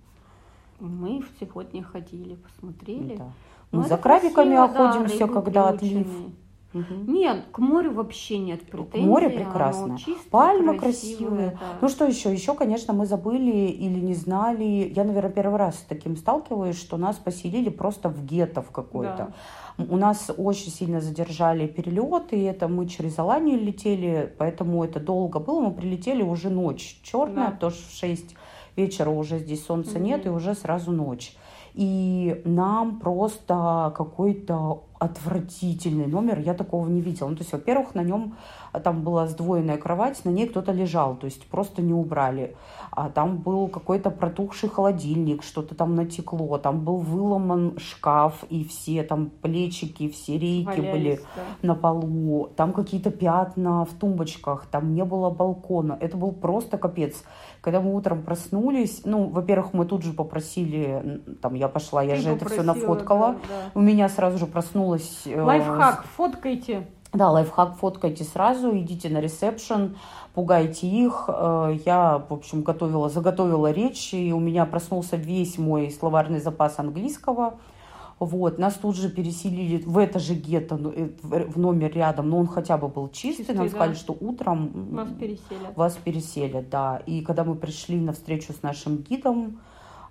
Мы 0.80 1.24
сегодня 1.40 1.84
ходили, 1.84 2.36
посмотрели. 2.36 3.18
Да. 3.18 3.32
Ну, 3.72 3.80
Мы 3.80 3.86
это 3.86 3.96
за 3.96 3.98
крабиками 4.01 4.56
красиво, 4.56 4.90
охотимся, 4.90 5.28
когда 5.28 5.70
отлив. 5.70 5.92
приученные. 5.92 6.32
Мгм. 6.74 7.13
Нет, 7.13 7.46
к 7.51 7.58
морю 7.60 7.92
вообще 7.94 8.38
нет 8.38 8.62
претензий. 8.70 9.06
Море 9.06 9.28
оно 9.28 9.36
прекрасное. 9.36 9.98
чистое, 9.98 10.16
Пальмы 10.30 10.78
красивое, 10.78 11.18
красивые. 11.28 11.51
да. 11.51 11.66
Ну 11.82 11.90
что 11.90 12.06
еще? 12.06 12.32
Еще, 12.32 12.54
конечно, 12.54 12.94
мы 12.94 13.06
забыли 13.06 13.51
или 13.68 14.00
не 14.00 14.13
знали. 14.13 14.92
Я, 14.96 15.04
наверное, 15.04 15.32
первый 15.32 15.58
раз 15.58 15.75
с 15.80 15.82
таким 15.82 16.16
сталкиваюсь, 16.16 16.78
что 16.80 16.96
нас 16.98 17.18
поселили 17.18 17.70
просто 17.70 18.08
в 18.10 18.25
гетто 18.25 18.62
в 18.62 18.72
какое-то. 18.72 19.34
У 19.78 19.98
нас 19.98 20.32
очень 20.38 20.72
сильно 20.72 21.01
задержали 21.01 21.68
перелеты, 21.68 22.38
и 22.38 22.44
это 22.44 22.68
мы 22.68 22.88
через 22.88 23.18
Аланию 23.20 23.60
летели, 23.60 24.34
поэтому 24.38 24.84
это 24.84 25.00
долго 25.00 25.40
было. 25.40 25.60
Мы 25.60 25.72
прилетели 25.72 26.24
уже 26.24 26.50
ночь 26.50 27.00
черная, 27.04 27.50
Да. 27.50 27.56
что 27.58 27.70
в 27.72 27.92
6 27.94 28.36
вечера 28.78 29.10
уже 29.10 29.40
здесь 29.40 29.66
солнца 29.66 29.96
Мгм. 29.96 30.04
нет, 30.04 30.25
и 30.25 30.30
уже 30.30 30.56
сразу 30.56 30.92
ночь. 30.92 31.36
И 31.74 32.42
нам 32.46 33.00
просто 33.00 33.94
какой-то 33.96 34.84
отвратительный 35.01 36.06
номер, 36.06 36.40
я 36.40 36.54
такого 36.54 36.88
не 36.88 37.01
видела. 37.01 37.30
Ну, 37.30 37.36
то 37.36 37.42
есть, 37.42 37.51
во-первых, 37.51 37.96
на 37.96 38.04
нем 38.04 38.36
а, 38.72 38.80
там 38.80 39.01
была 39.01 39.25
сдвоенная 39.25 39.78
кровать, 39.78 40.24
на 40.25 40.30
ней 40.30 40.48
кто-то 40.48 40.72
лежал, 40.72 41.16
то 41.16 41.25
есть 41.25 41.48
просто 41.48 41.82
не 41.82 41.92
убрали. 41.92 42.56
А 42.92 43.10
там 43.10 43.38
был 43.38 43.68
какой-то 43.68 44.12
протухший 44.12 44.70
холодильник, 44.70 45.42
что-то 45.42 45.74
там 45.74 45.96
натекло, 45.96 46.60
там 46.60 46.82
был 46.82 46.98
выломан 46.98 47.80
шкаф, 47.80 48.44
и 48.50 48.63
все 48.63 49.01
там 49.01 49.32
плечики, 49.42 50.08
все 50.08 50.38
рейки 50.38 50.68
Валялись, 50.68 50.92
были 50.92 51.20
да. 51.36 51.68
на 51.68 51.74
полу, 51.74 52.51
там 52.56 52.72
какие-то 52.72 53.10
пятна 53.10 53.86
в 53.86 53.94
тумбочках, 53.96 54.68
там 54.68 54.94
не 54.94 55.04
было 55.04 55.32
балкона. 55.32 55.98
Это 56.00 56.16
был 56.16 56.32
просто 56.32 56.78
капец. 56.78 57.24
Когда 57.62 57.80
мы 57.80 57.96
утром 57.96 58.24
проснулись, 58.24 59.01
ну, 59.06 59.27
во-первых, 59.30 59.74
мы 59.74 59.86
тут 59.86 60.01
же 60.03 60.13
попросили, 60.13 61.22
там 61.41 61.53
я 61.53 61.68
пошла, 61.68 62.01
я 62.01 62.15
Ты 62.15 62.22
же 62.22 62.30
это 62.32 62.50
все 62.50 62.63
нафоткала. 62.63 63.34
да, 63.34 63.39
да. 63.48 63.72
У 63.75 63.82
меня 63.82 64.10
сразу 64.10 64.39
же 64.39 64.48
проснулась... 64.48 65.22
э, 65.25 65.39
Лайфхак, 65.39 66.03
фоткайте. 66.18 66.88
да, 67.13 67.30
лайфхак 67.30 67.75
фоткайте 67.75 68.24
сразу, 68.24 68.75
идите 68.75 69.10
на 69.10 69.22
ресепшн, 69.22 69.96
пугайте 70.34 70.88
их. 70.88 71.25
Э, 71.27 71.77
Я, 71.86 72.24
в 72.27 72.34
общем, 72.34 72.63
готовила, 72.63 73.10
заготовила 73.10 73.70
речь, 73.72 74.12
и 74.15 74.34
у 74.34 74.39
меня 74.39 74.65
проснулся 74.65 75.15
весь 75.15 75.60
мой 75.60 75.91
словарный 75.91 76.39
запас 76.39 76.80
английского. 76.80 77.60
Вот, 78.22 78.60
нас 78.60 78.75
тут 78.75 78.96
же 78.98 79.10
переселили 79.10 79.82
в 79.84 79.98
это 79.98 80.20
же 80.20 80.36
гетто, 80.36 80.78
ну, 80.78 80.92
э, 80.92 81.10
в 81.22 81.58
номер 81.58 81.92
рядом, 81.92 82.30
но 82.30 82.38
он 82.38 82.46
хотя 82.46 82.78
бы 82.78 82.88
был 82.88 83.10
чистый. 83.10 83.40
Чистый, 83.46 83.56
Нам 83.56 83.66
да. 83.66 83.72
сказали, 83.72 83.94
что 83.96 84.16
утром 84.20 84.92
Вас 84.92 85.10
переселят. 85.20 85.75
вас 85.75 85.96
переселят, 85.96 86.70
да. 86.70 87.01
И 87.08 87.22
когда 87.22 87.44
мы 87.44 87.56
пришли 87.56 88.00
на 88.00 88.13
встречу 88.13 88.54
с 88.54 88.62
нашим 88.62 88.98
гидом, 88.98 89.60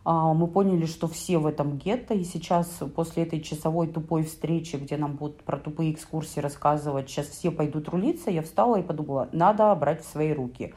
а, 0.05 0.35
мы 0.35 0.49
поняли, 0.49 0.87
что 0.87 1.07
все 1.07 1.39
в 1.39 1.47
этом 1.47 1.79
гетто, 1.79 2.15
и 2.15 2.25
сейчас 2.25 2.67
после 2.97 3.23
этой 3.23 3.41
часовой 3.41 3.87
тупой 3.87 4.25
встречи, 4.25 4.75
где 4.75 4.97
нам 4.97 5.15
будут 5.15 5.45
про 5.45 5.57
тупые 5.57 5.93
экскурсии 5.93 6.41
рассказывать, 6.41 7.09
сейчас 7.09 7.27
все 7.29 7.53
пойдут 7.53 7.89
рулиться, 7.89 8.33
я 8.33 8.43
встала 8.43 8.81
и 8.81 8.83
подумала, 8.83 9.29
надо 9.31 9.73
брать 9.77 10.05
в 10.05 10.09
свои 10.11 10.33
руки. 10.33 10.75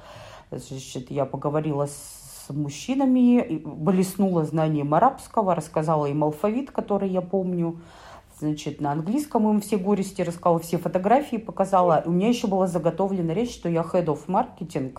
Значит, 0.52 1.10
я 1.10 1.26
поговорила 1.26 1.88
с 1.88 2.23
мужчинами, 2.50 3.42
и 3.42 3.58
блеснула 3.66 4.44
знанием 4.46 4.94
арабского, 4.94 5.56
рассказала 5.56 6.08
им 6.08 6.24
алфавит, 6.24 6.72
который 6.72 7.10
я 7.10 7.22
помню, 7.22 7.80
Значит, 8.40 8.82
на 8.82 8.92
английском 8.92 9.48
им 9.50 9.62
все 9.62 9.78
горести 9.78 10.22
рассказала, 10.22 10.60
все 10.60 10.78
фотографии 10.78 11.38
показала. 11.38 12.04
У 12.06 12.12
меня 12.12 12.28
еще 12.30 12.48
была 12.48 12.68
заготовлена 12.68 13.34
речь, 13.34 13.54
что 13.54 13.70
я 13.70 13.82
head 13.82 14.06
of 14.06 14.26
marketing, 14.28 14.98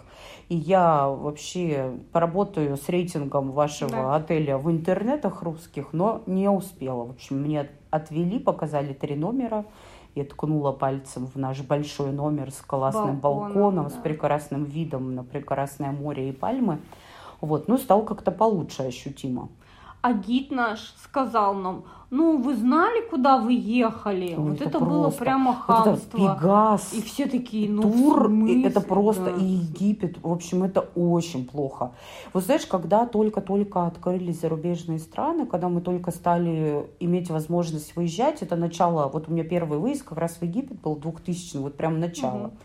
и 0.49 0.57
я 0.57 1.09
вообще 1.09 1.93
поработаю 2.13 2.77
с 2.77 2.89
рейтингом 2.89 3.51
вашего 3.51 3.91
Да. 3.91 4.15
отеля 4.17 4.57
в 4.57 4.71
интернетах 4.71 5.43
русских, 5.43 5.93
но 5.93 6.23
не 6.27 6.49
успела. 6.49 7.05
В 7.05 7.11
общем, 7.11 7.43
мне 7.43 7.69
отвели, 7.91 8.39
показали 8.39 8.93
три 8.93 9.17
номера. 9.17 9.65
Я 10.15 10.25
ткнула 10.25 10.71
пальцем 10.71 11.27
в 11.27 11.37
наш 11.37 11.61
большой 11.61 12.13
номер 12.13 12.53
с 12.53 12.61
классным 12.61 13.19
Балконом, 13.19 13.53
балконом, 13.53 13.91
с 13.91 13.95
да. 13.95 14.01
прекрасным 14.01 14.65
видом 14.65 15.15
на 15.17 15.25
прекрасное 15.25 15.91
море 15.91 16.29
и 16.29 16.33
пальмы. 16.33 16.79
Вот, 17.41 17.69
ну, 17.69 17.79
стало 17.79 18.03
как-то 18.05 18.31
получше 18.31 18.83
ощутимо. 18.83 19.49
А 20.03 20.13
гид 20.13 20.51
наш 20.51 20.95
сказал 21.03 21.55
нам, 21.55 21.85
ну, 22.11 22.37
вы 22.37 22.55
знали, 22.55 23.09
куда 23.09 23.39
вы 23.39 23.55
ехали? 23.55 24.35
Ой, 24.37 24.51
вот 24.51 24.61
это 24.61 24.69
это, 24.69 24.81
было 24.81 25.11
прямо 25.11 25.53
Вот 25.53 25.63
хамство. 25.63 26.37
Пегас. 26.37 26.93
И 26.93 27.03
все 27.03 27.27
такие, 27.27 27.71
ну, 27.71 27.83
тур, 27.83 28.27
смысле? 28.27 28.67
это 28.67 28.81
просто 28.81 29.25
Да. 29.25 29.31
и 29.31 29.45
Египет, 29.45 30.19
в 30.23 30.31
общем, 30.31 30.63
это 30.63 30.81
очень 30.95 31.47
плохо. 31.47 31.93
Вот 32.33 32.45
знаешь, 32.45 32.67
когда 32.67 33.07
только-только 33.07 33.87
открылись 33.87 34.41
зарубежные 34.41 34.99
страны, 34.99 35.47
когда 35.47 35.69
мы 35.69 35.81
только 35.81 36.11
стали 36.11 36.87
иметь 37.01 37.31
возможность 37.31 37.97
выезжать, 37.97 38.43
это 38.43 38.57
начало, 38.57 39.09
вот 39.09 39.29
у 39.29 39.33
меня 39.33 39.43
первый 39.43 39.79
выезд 39.79 40.05
как 40.05 40.19
раз 40.19 40.37
в 40.37 40.43
Египет 40.43 40.81
был 40.83 40.97
2000 40.97 41.57
вот 41.57 41.77
прям 41.77 41.99
начало. 41.99 42.49
Мгм. 42.49 42.59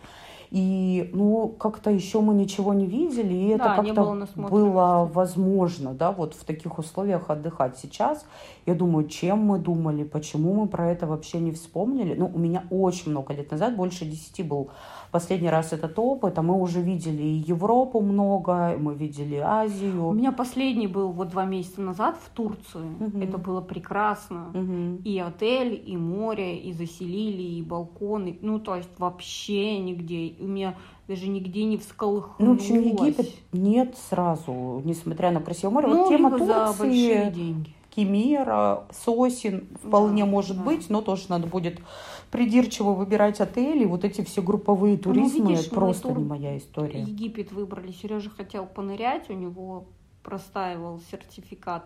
И, 0.52 1.10
ну, 1.14 1.48
как-то 1.48 1.92
еще 1.92 2.22
мы 2.22 2.34
ничего 2.34 2.74
не 2.74 2.88
видели, 2.88 3.34
и 3.34 3.48
это 3.50 3.66
Да, 3.66 3.78
не 3.78 3.90
как-то 3.90 4.02
было 4.02 4.14
было 4.50 5.10
возможно, 5.14 5.94
да, 5.94 6.12
вот 6.12 6.34
в 6.34 6.44
таких 6.44 6.80
условиях 6.80 7.30
отдыхать. 7.30 7.78
Сейчас 7.78 8.26
я 8.66 8.74
думаю, 8.74 9.08
чем 9.08 9.40
мы 9.40 9.60
думали, 9.60 10.04
почему 10.04 10.54
мы 10.54 10.68
про 10.68 10.90
это 10.90 11.06
вообще 11.06 11.40
не 11.40 11.52
вспомнили. 11.52 12.16
Ну, 12.16 12.32
у 12.34 12.40
меня 12.40 12.64
очень 12.72 13.12
много 13.12 13.34
лет 13.34 13.52
назад, 13.52 13.76
больше 13.76 14.06
десяти 14.06 14.42
был 14.42 14.72
последний 15.12 15.50
раз 15.50 15.74
этот 15.74 15.98
опыт, 15.98 16.38
а 16.38 16.42
мы 16.42 16.60
уже 16.60 16.82
видели 16.82 17.24
Европу 17.24 18.02
много, 18.02 18.76
мы 18.78 18.94
видели 18.94 19.36
Азию. 19.36 20.08
У 20.08 20.14
меня 20.14 20.32
последний 20.32 20.88
был 20.88 21.12
вот 21.12 21.30
два 21.30 21.46
месяца 21.46 21.82
назад 21.82 22.18
в 22.24 22.30
Турции. 22.30 22.88
Угу. 23.00 23.20
Это 23.20 23.38
было 23.38 23.62
прекрасно. 23.62 24.50
Угу. 24.54 25.02
И 25.04 25.20
отель, 25.20 25.82
и 25.86 25.98
море, 25.98 26.58
и 26.58 26.74
заселили, 26.74 27.42
и 27.42 27.62
балконы. 27.62 28.38
Ну, 28.42 28.60
то 28.60 28.76
есть 28.76 28.90
вообще 28.98 29.80
нигде. 29.80 30.36
У 30.40 30.48
меня 30.48 30.76
даже 31.08 31.28
нигде 31.28 31.64
не 31.64 31.78
всколыхнулось. 31.78 32.40
Ну, 32.40 32.54
в 32.54 32.58
общем, 32.58 32.82
Египет 32.82 33.30
нет 33.52 33.98
сразу, 34.10 34.82
несмотря 34.86 35.32
на 35.32 35.42
красивое 35.42 35.74
море. 35.74 35.88
Ну, 35.88 35.98
вот 36.04 36.10
тема 36.10 36.30
Турции, 36.32 36.80
большие 36.80 37.32
деньги. 37.32 37.74
Кемера, 37.90 38.84
Сосин 38.92 39.68
вполне 39.84 40.24
да, 40.24 40.30
может 40.30 40.58
да. 40.58 40.64
быть, 40.64 40.90
но 40.90 41.02
тоже 41.02 41.24
надо 41.30 41.48
будет 41.48 41.80
придирчиво 42.32 42.94
выбирать 42.94 43.42
отели. 43.42 43.86
Вот 43.86 44.04
эти 44.04 44.24
все 44.24 44.42
групповые 44.42 44.98
туризмы, 44.98 45.44
ну, 45.44 45.50
видишь, 45.50 45.70
просто 45.70 46.10
тур... 46.10 46.20
не 46.20 46.26
моя 46.26 46.58
история. 46.58 47.02
Египет 47.02 47.52
выбрали. 47.52 47.92
Сережа 47.92 48.30
хотел 48.30 48.66
понырять, 48.66 49.30
у 49.30 49.34
него 49.34 49.86
простаивал 50.24 51.00
сертификат 51.12 51.86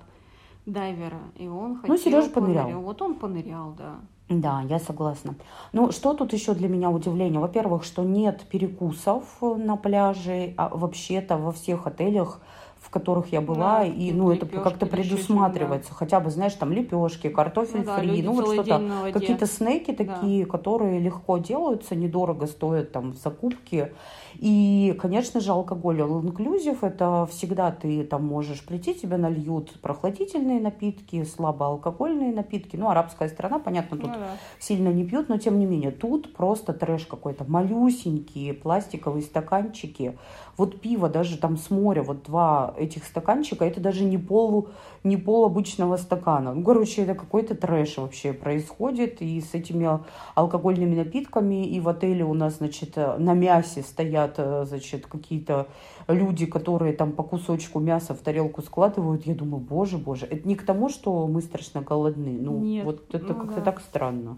дайвера, 0.65 1.21
и 1.37 1.47
он 1.47 1.69
ну, 1.69 1.75
хотел... 1.75 1.95
Ну, 1.95 2.01
Сережа 2.01 2.29
понырял. 2.29 2.63
понырял. 2.63 2.81
Вот 2.81 3.01
он 3.01 3.15
понырял, 3.15 3.73
да. 3.77 3.99
Да, 4.29 4.61
я 4.61 4.79
согласна. 4.79 5.35
Ну, 5.73 5.91
что 5.91 6.13
тут 6.13 6.33
еще 6.33 6.53
для 6.53 6.69
меня 6.69 6.89
удивление? 6.89 7.39
Во-первых, 7.39 7.83
что 7.83 8.03
нет 8.03 8.41
перекусов 8.49 9.25
на 9.41 9.75
пляже, 9.75 10.53
а 10.57 10.69
вообще-то 10.69 11.37
во 11.37 11.51
всех 11.51 11.87
отелях 11.87 12.39
в 12.83 12.89
которых 12.89 13.31
я 13.31 13.39
была, 13.39 13.79
да, 13.79 13.85
и 13.85 14.11
ну 14.11 14.31
это 14.31 14.45
как-то 14.45 14.85
предусматривается, 14.85 15.91
да. 15.91 15.95
хотя 15.95 16.19
бы 16.19 16.29
знаешь 16.29 16.53
там 16.53 16.73
лепешки, 16.73 17.29
картофель 17.29 17.79
ну, 17.79 17.85
да, 17.85 17.97
фри, 17.97 18.21
ну 18.21 18.33
вот 18.33 18.53
что-то, 18.53 19.11
какие-то 19.13 19.47
снеки 19.47 19.93
такие, 19.93 20.45
да. 20.45 20.51
которые 20.51 20.99
легко 20.99 21.37
делаются, 21.37 21.95
недорого 21.95 22.45
стоят 22.45 22.91
там 22.91 23.13
в 23.13 23.15
закупке, 23.15 23.93
и 24.35 24.97
конечно 24.99 25.39
же 25.39 25.51
алкоголь 25.51 26.01
all 26.01 26.21
inclusive 26.21 26.79
это 26.81 27.25
всегда 27.31 27.71
ты 27.71 28.03
там 28.03 28.25
можешь 28.25 28.65
прийти, 28.65 28.93
тебе 28.93 29.15
нальют 29.15 29.79
прохладительные 29.81 30.59
напитки, 30.59 31.23
слабоалкогольные 31.23 32.33
напитки, 32.33 32.75
ну 32.75 32.89
арабская 32.89 33.29
страна, 33.29 33.59
понятно, 33.59 33.97
тут 33.97 34.09
ну, 34.09 34.13
да. 34.13 34.37
сильно 34.59 34.89
не 34.89 35.05
пьют, 35.05 35.29
но 35.29 35.37
тем 35.37 35.57
не 35.57 35.65
менее 35.65 35.91
тут 35.91 36.33
просто 36.35 36.73
трэш 36.73 37.05
какой-то, 37.05 37.45
малюсенькие 37.47 38.53
пластиковые 38.53 39.23
стаканчики. 39.23 40.17
Вот 40.57 40.81
пиво 40.81 41.09
даже 41.09 41.37
там 41.37 41.57
с 41.57 41.71
моря, 41.71 42.03
вот 42.03 42.23
два 42.23 42.72
этих 42.77 43.05
стаканчика, 43.05 43.65
это 43.65 43.79
даже 43.79 44.03
не 44.03 44.17
пол, 44.17 44.69
не 45.03 45.17
пол 45.17 45.45
обычного 45.45 45.97
стакана. 45.97 46.53
Ну, 46.53 46.63
короче, 46.63 47.03
это 47.03 47.15
какой-то 47.15 47.55
трэш 47.55 47.97
вообще 47.97 48.33
происходит. 48.33 49.21
И 49.21 49.41
с 49.41 49.53
этими 49.53 49.99
алкогольными 50.35 50.95
напитками, 50.95 51.65
и 51.65 51.79
в 51.79 51.89
отеле 51.89 52.23
у 52.23 52.33
нас, 52.33 52.57
значит, 52.57 52.95
на 52.95 53.33
мясе 53.33 53.81
стоят, 53.81 54.35
э, 54.37 54.65
значит, 54.65 55.07
какие-то 55.07 55.67
люди, 56.07 56.45
которые 56.45 56.93
там 56.93 57.11
по 57.11 57.23
кусочку 57.23 57.79
мяса 57.79 58.13
в 58.13 58.19
тарелку 58.19 58.61
складывают. 58.61 59.25
Я 59.25 59.35
думаю, 59.35 59.61
боже, 59.61 59.97
боже, 59.97 60.25
это 60.25 60.47
не 60.47 60.55
к 60.55 60.65
тому, 60.65 60.89
что 60.89 61.27
мы 61.27 61.41
страшно 61.41 61.81
голодны. 61.81 62.37
Ну, 62.39 62.59
Нет, 62.59 62.85
вот 62.85 63.13
это 63.13 63.33
ну, 63.33 63.35
как-то 63.35 63.55
да. 63.55 63.61
так 63.61 63.81
странно. 63.81 64.37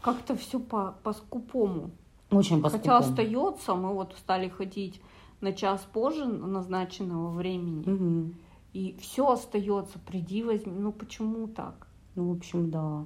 Как-то 0.00 0.36
все 0.36 0.60
по, 0.60 0.94
по 1.02 1.12
скупому. 1.12 1.90
Очень 2.30 2.62
по 2.62 2.70
Хотя 2.70 2.98
остается, 2.98 3.74
мы 3.74 3.92
вот 3.92 4.14
стали 4.18 4.48
ходить 4.48 5.00
на 5.40 5.52
час 5.52 5.86
позже 5.92 6.24
назначенного 6.24 7.30
времени. 7.30 7.88
Угу. 7.88 8.34
И 8.72 8.96
все 9.00 9.30
остается, 9.30 9.98
приди 9.98 10.42
возьми. 10.42 10.74
Ну 10.78 10.92
почему 10.92 11.46
так? 11.46 11.86
Ну, 12.14 12.32
в 12.32 12.36
общем, 12.36 12.70
да. 12.70 13.04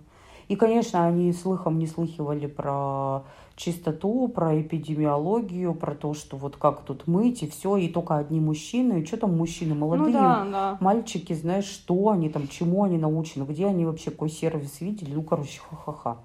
И, 0.48 0.56
конечно, 0.56 1.06
они 1.06 1.32
слыхом 1.32 1.78
не 1.78 1.86
слыхивали 1.86 2.48
про 2.48 3.22
чистоту, 3.54 4.26
про 4.26 4.60
эпидемиологию, 4.60 5.74
про 5.74 5.94
то, 5.94 6.12
что 6.12 6.36
вот 6.36 6.56
как 6.56 6.80
тут 6.80 7.06
мыть 7.06 7.44
и 7.44 7.48
все, 7.48 7.76
и 7.76 7.88
только 7.88 8.16
одни 8.16 8.40
мужчины. 8.40 9.00
И 9.00 9.06
что 9.06 9.18
там 9.18 9.36
мужчины 9.36 9.76
молодые, 9.76 10.06
ну, 10.06 10.12
да, 10.12 10.44
да. 10.50 10.78
мальчики, 10.80 11.34
знаешь, 11.34 11.66
что 11.66 12.08
они 12.08 12.30
там, 12.30 12.48
чему 12.48 12.82
они 12.82 12.98
научены, 12.98 13.44
где 13.44 13.66
они 13.66 13.84
вообще 13.84 14.10
какой 14.10 14.28
сервис 14.28 14.80
видели. 14.80 15.14
Ну, 15.14 15.22
короче, 15.22 15.60
ха-ха-ха. 15.60 16.16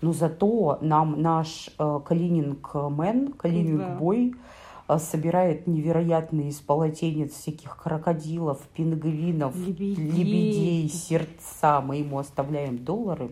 Но 0.00 0.14
зато 0.14 0.78
нам 0.80 1.20
наш 1.20 1.68
э, 1.78 2.00
cleaning 2.06 2.74
man, 2.74 3.32
cleaning 3.32 3.98
boy 3.98 4.32
э, 4.32 4.53
собирает 4.98 5.66
невероятные 5.66 6.50
из 6.50 6.60
полотенец 6.60 7.32
всяких 7.32 7.76
крокодилов, 7.76 8.60
пингвинов, 8.74 9.56
лебедей. 9.56 9.94
лебедей, 9.96 10.88
сердца. 10.88 11.80
Мы 11.80 11.96
ему 11.96 12.18
оставляем 12.18 12.78
доллары. 12.78 13.30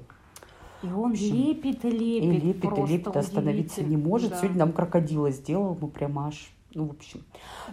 И 0.83 0.87
он 0.87 1.13
общем, 1.13 1.35
лепит 1.35 1.85
и 1.85 1.91
лепит. 1.91 2.43
И 2.45 2.47
лепит, 2.47 2.79
и 2.79 2.93
лепит, 2.93 3.17
остановиться 3.17 3.83
не 3.83 3.97
может. 3.97 4.31
Да. 4.31 4.39
Сегодня 4.39 4.59
нам 4.59 4.73
крокодила 4.73 5.31
сделал, 5.31 5.77
мы 5.81 5.89
прям 5.89 6.19
аж 6.19 6.53
ну, 6.75 6.87
в 6.87 6.91
общем. 6.93 7.25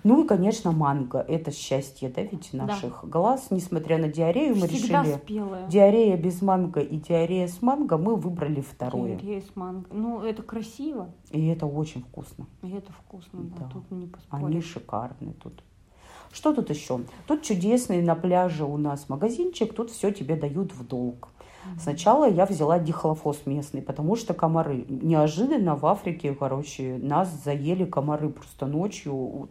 Ну 0.03 0.23
и, 0.23 0.27
конечно, 0.27 0.71
манго. 0.71 1.19
Это 1.19 1.51
счастье, 1.51 2.09
да, 2.09 2.21
ведь 2.21 2.53
наших 2.53 3.01
да. 3.03 3.09
глаз. 3.09 3.47
Несмотря 3.49 3.97
на 3.97 4.07
диарею, 4.07 4.55
мы 4.55 4.67
Всегда 4.67 5.03
решили... 5.03 5.17
Спелая. 5.17 5.67
Диарея 5.67 6.17
без 6.17 6.41
манго 6.41 6.81
и 6.81 6.97
диарея 6.97 7.47
с 7.47 7.61
манго 7.61 7.97
мы 7.97 8.15
выбрали 8.15 8.61
второе. 8.61 9.15
Диарея 9.15 9.41
с 9.41 9.55
манго. 9.55 9.87
Ну, 9.91 10.21
это 10.21 10.43
красиво. 10.43 11.09
И 11.31 11.47
это 11.47 11.65
очень 11.65 12.01
вкусно. 12.01 12.45
И 12.61 12.71
это 12.71 12.91
вкусно, 12.91 13.41
да. 13.41 13.65
да. 13.65 13.69
Тут 13.71 13.91
не 13.91 14.07
поспоришь. 14.07 14.45
Они 14.45 14.61
шикарные 14.61 15.33
тут. 15.33 15.63
Что 16.31 16.53
тут 16.53 16.69
еще? 16.69 17.01
Тут 17.25 17.41
чудесный 17.41 18.01
на 18.01 18.15
пляже 18.15 18.65
у 18.65 18.77
нас 18.77 19.09
магазинчик. 19.09 19.73
Тут 19.73 19.91
все 19.91 20.11
тебе 20.11 20.35
дают 20.35 20.73
в 20.73 20.85
долг. 20.85 21.29
Сначала 21.77 22.29
я 22.29 22.45
взяла 22.45 22.79
дихлофос 22.79 23.41
местный, 23.45 23.81
потому 23.81 24.15
что 24.15 24.33
комары. 24.33 24.85
Неожиданно 24.87 25.75
в 25.75 25.85
Африке, 25.85 26.33
короче, 26.33 26.97
нас 27.01 27.29
заели 27.43 27.85
комары 27.85 28.29
просто 28.29 28.65
ночью. 28.65 29.49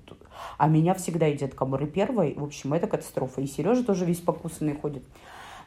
А 0.57 0.69
меня 0.69 0.95
всегда 0.95 1.27
едят 1.27 1.55
комары 1.55 1.87
первой. 1.87 2.35
В 2.35 2.45
общем, 2.45 2.73
это 2.75 2.87
катастрофа. 2.87 3.41
И 3.41 3.47
Сережа 3.47 3.85
тоже 3.85 4.05
весь 4.05 4.21
покусанный 4.21 4.77
ходит. 4.77 5.03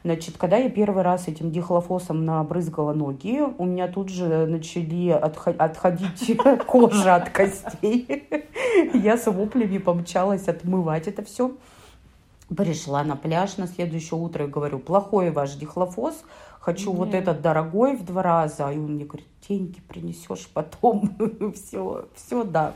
Значит, 0.04 0.36
когда 0.36 0.56
я 0.56 0.68
первый 0.68 1.04
раз 1.04 1.28
этим 1.28 1.52
дихлофосом 1.52 2.24
набрызгала 2.24 2.92
ноги, 2.92 3.40
у 3.40 3.64
меня 3.64 3.86
тут 3.86 4.08
же 4.08 4.46
начали 4.46 5.10
отходить 5.10 6.40
кожа 6.66 7.14
от 7.16 7.30
костей. 7.30 8.28
Я 8.94 9.16
с 9.16 9.30
воплями 9.30 9.78
помчалась 9.78 10.48
отмывать 10.48 11.06
это 11.06 11.24
все. 11.24 11.52
Пришла 12.56 13.02
на 13.04 13.16
пляж 13.16 13.56
на 13.56 13.66
следующее 13.66 14.18
утро 14.18 14.44
и 14.44 14.48
говорю, 14.48 14.78
плохой 14.78 15.30
ваш 15.30 15.54
дихлофос, 15.54 16.22
хочу 16.60 16.90
Нет. 16.90 16.98
вот 16.98 17.14
этот 17.14 17.40
дорогой 17.40 17.96
в 17.96 18.04
два 18.04 18.22
раза. 18.22 18.70
И 18.70 18.78
он 18.78 18.94
мне 18.94 19.04
говорит, 19.04 19.26
деньги 19.48 19.80
принесешь 19.80 20.48
потом. 20.52 21.14
все, 21.54 22.06
все, 22.14 22.44
да. 22.44 22.74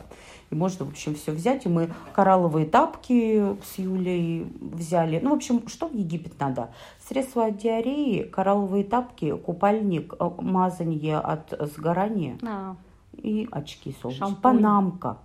И 0.50 0.54
можно, 0.54 0.84
в 0.84 0.90
общем, 0.90 1.14
все 1.14 1.32
взять. 1.32 1.66
И 1.66 1.68
мы 1.68 1.90
коралловые 2.14 2.66
тапки 2.66 3.56
с 3.64 3.78
Юлей 3.78 4.46
взяли. 4.60 5.18
Ну, 5.22 5.30
в 5.30 5.34
общем, 5.34 5.66
что 5.68 5.88
в 5.88 5.94
Египет 5.94 6.38
надо? 6.38 6.70
Средства 7.06 7.46
от 7.46 7.58
диареи, 7.58 8.22
коралловые 8.22 8.84
тапки, 8.84 9.36
купальник, 9.36 10.14
э, 10.18 10.30
мазанье 10.38 11.18
от 11.18 11.52
сгорания 11.74 12.38
а. 12.42 12.76
и 13.12 13.48
очки 13.50 13.94
солнечные. 14.00 14.36
Панамка. 14.36 15.18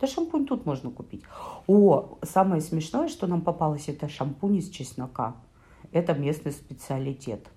Да 0.00 0.06
шампунь 0.06 0.46
тут 0.46 0.66
можно 0.66 0.90
купить. 0.90 1.22
О, 1.66 2.18
самое 2.22 2.60
смешное, 2.60 3.08
что 3.08 3.26
нам 3.26 3.40
попалось, 3.40 3.88
это 3.88 4.08
шампунь 4.08 4.56
из 4.56 4.68
чеснока. 4.68 5.36
Это 5.92 6.14
местный 6.14 6.52
специалитет. 6.52 7.48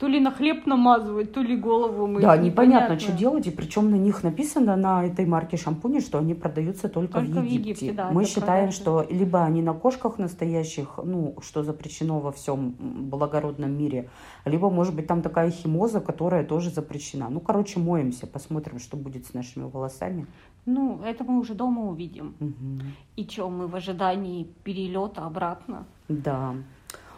То 0.00 0.08
ли 0.08 0.18
на 0.18 0.30
хлеб 0.30 0.64
намазывать, 0.64 1.34
то 1.34 1.42
ли 1.42 1.54
голову 1.54 2.06
мыть. 2.06 2.22
Да, 2.22 2.34
непонятно, 2.34 2.94
непонятно, 2.94 2.98
что 2.98 3.12
делать. 3.12 3.46
И 3.46 3.50
причем 3.50 3.90
на 3.90 3.96
них 3.96 4.22
написано, 4.22 4.74
на 4.74 5.04
этой 5.04 5.26
марке 5.26 5.58
шампуня, 5.58 6.00
что 6.00 6.18
они 6.18 6.32
продаются 6.32 6.88
только, 6.88 7.20
только 7.20 7.40
в 7.40 7.44
Египте. 7.44 7.44
В 7.44 7.82
Египте 7.82 7.92
да, 7.92 8.10
Мы 8.10 8.24
считаем, 8.24 8.72
что 8.72 9.06
либо 9.10 9.44
они 9.44 9.60
на 9.60 9.74
кошках 9.74 10.16
настоящих, 10.16 10.98
ну, 11.04 11.36
что 11.42 11.62
запрещено 11.62 12.18
во 12.18 12.32
всем 12.32 12.74
благородном 12.78 13.76
мире, 13.76 14.08
либо, 14.46 14.70
может 14.70 14.94
быть, 14.94 15.06
там 15.06 15.20
такая 15.20 15.50
химоза, 15.50 16.00
которая 16.00 16.44
тоже 16.44 16.70
запрещена. 16.70 17.28
Ну, 17.28 17.40
короче, 17.40 17.78
моемся, 17.78 18.26
посмотрим, 18.26 18.78
что 18.78 18.96
будет 18.96 19.26
с 19.26 19.34
нашими 19.34 19.64
волосами. 19.64 20.26
Ну, 20.66 21.02
это 21.02 21.24
мы 21.24 21.40
уже 21.40 21.54
дома 21.54 21.82
увидим. 21.82 22.34
Угу. 22.40 22.86
И 23.16 23.26
что, 23.26 23.48
мы 23.48 23.66
в 23.66 23.74
ожидании 23.74 24.44
перелета 24.64 25.24
обратно? 25.24 25.86
Да. 26.08 26.54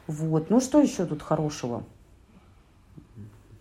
Вот. 0.07 0.51
Ну, 0.51 0.61
что 0.61 0.81
еще 0.81 1.07
тут 1.07 1.23
хорошего? 1.23 1.85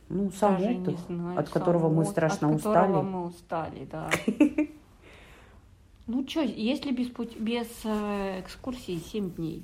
Ну, 0.09 0.29
самолет, 0.31 0.87
от 0.87 0.99
знаю, 1.07 1.47
которого 1.51 1.83
самолет, 1.83 1.97
мы 1.97 2.05
страшно 2.05 2.49
от 2.49 2.55
устали. 2.55 2.77
От 2.77 2.87
которого 2.87 3.01
мы 3.01 3.25
устали, 3.25 3.87
да. 3.91 4.09
Ну 6.07 6.27
что, 6.27 6.41
если 6.41 6.91
без, 6.91 7.07
пути, 7.07 7.37
без 7.39 7.67
э, 7.85 8.41
экскурсии 8.41 8.97
7 8.97 9.31
дней? 9.31 9.63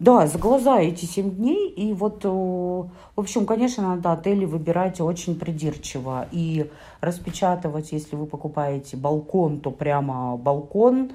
Да, 0.00 0.26
за 0.26 0.38
глаза 0.38 0.80
эти 0.80 1.04
7 1.04 1.30
дней. 1.30 1.68
И 1.68 1.92
вот, 1.92 2.24
в 2.24 2.88
общем, 3.16 3.46
конечно, 3.46 3.82
надо 3.96 4.12
отели 4.12 4.44
выбирать 4.44 5.00
очень 5.00 5.38
придирчиво. 5.38 6.26
И 6.32 6.70
распечатывать, 7.00 7.92
если 7.92 8.16
вы 8.16 8.26
покупаете 8.26 8.96
балкон, 8.96 9.60
то 9.60 9.70
прямо 9.70 10.36
балкон, 10.36 11.10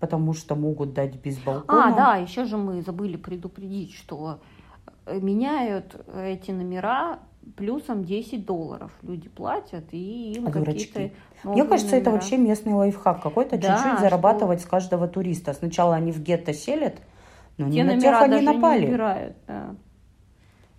потому 0.00 0.32
что 0.34 0.54
могут 0.54 0.94
дать 0.94 1.14
без 1.16 1.38
балкона. 1.38 1.88
А, 1.88 1.92
да, 1.96 2.16
еще 2.16 2.44
же 2.44 2.56
мы 2.56 2.82
забыли 2.82 3.16
предупредить, 3.16 3.92
что 3.94 4.38
э, 5.06 5.18
меняют 5.20 5.94
эти 6.16 6.50
номера 6.50 7.18
плюсом 7.56 8.04
10 8.04 8.46
долларов 8.46 8.90
люди 9.02 9.28
платят, 9.28 9.84
и 9.92 10.32
им 10.32 10.50
какие-то 10.50 11.10
Мне 11.44 11.64
кажется, 11.64 11.94
это 11.96 12.06
номера. 12.06 12.12
вообще 12.12 12.38
местный 12.38 12.72
лайфхак 12.72 13.22
какой-то, 13.22 13.58
Да, 13.58 13.76
чуть-чуть 13.76 13.92
что- 13.92 14.00
зарабатывать 14.00 14.62
с 14.62 14.64
каждого 14.64 15.06
туриста. 15.08 15.52
Сначала 15.52 15.94
они 15.94 16.10
в 16.10 16.22
гетто 16.22 16.54
селят, 16.54 16.94
но 17.58 17.66
не 17.66 17.76
Те 17.76 17.84
на 17.84 17.94
номера 17.94 18.20
они 18.20 18.30
даже 18.32 18.52
напали. 18.52 18.80
не 18.82 18.88
убирают, 18.88 19.36
да. 19.46 19.76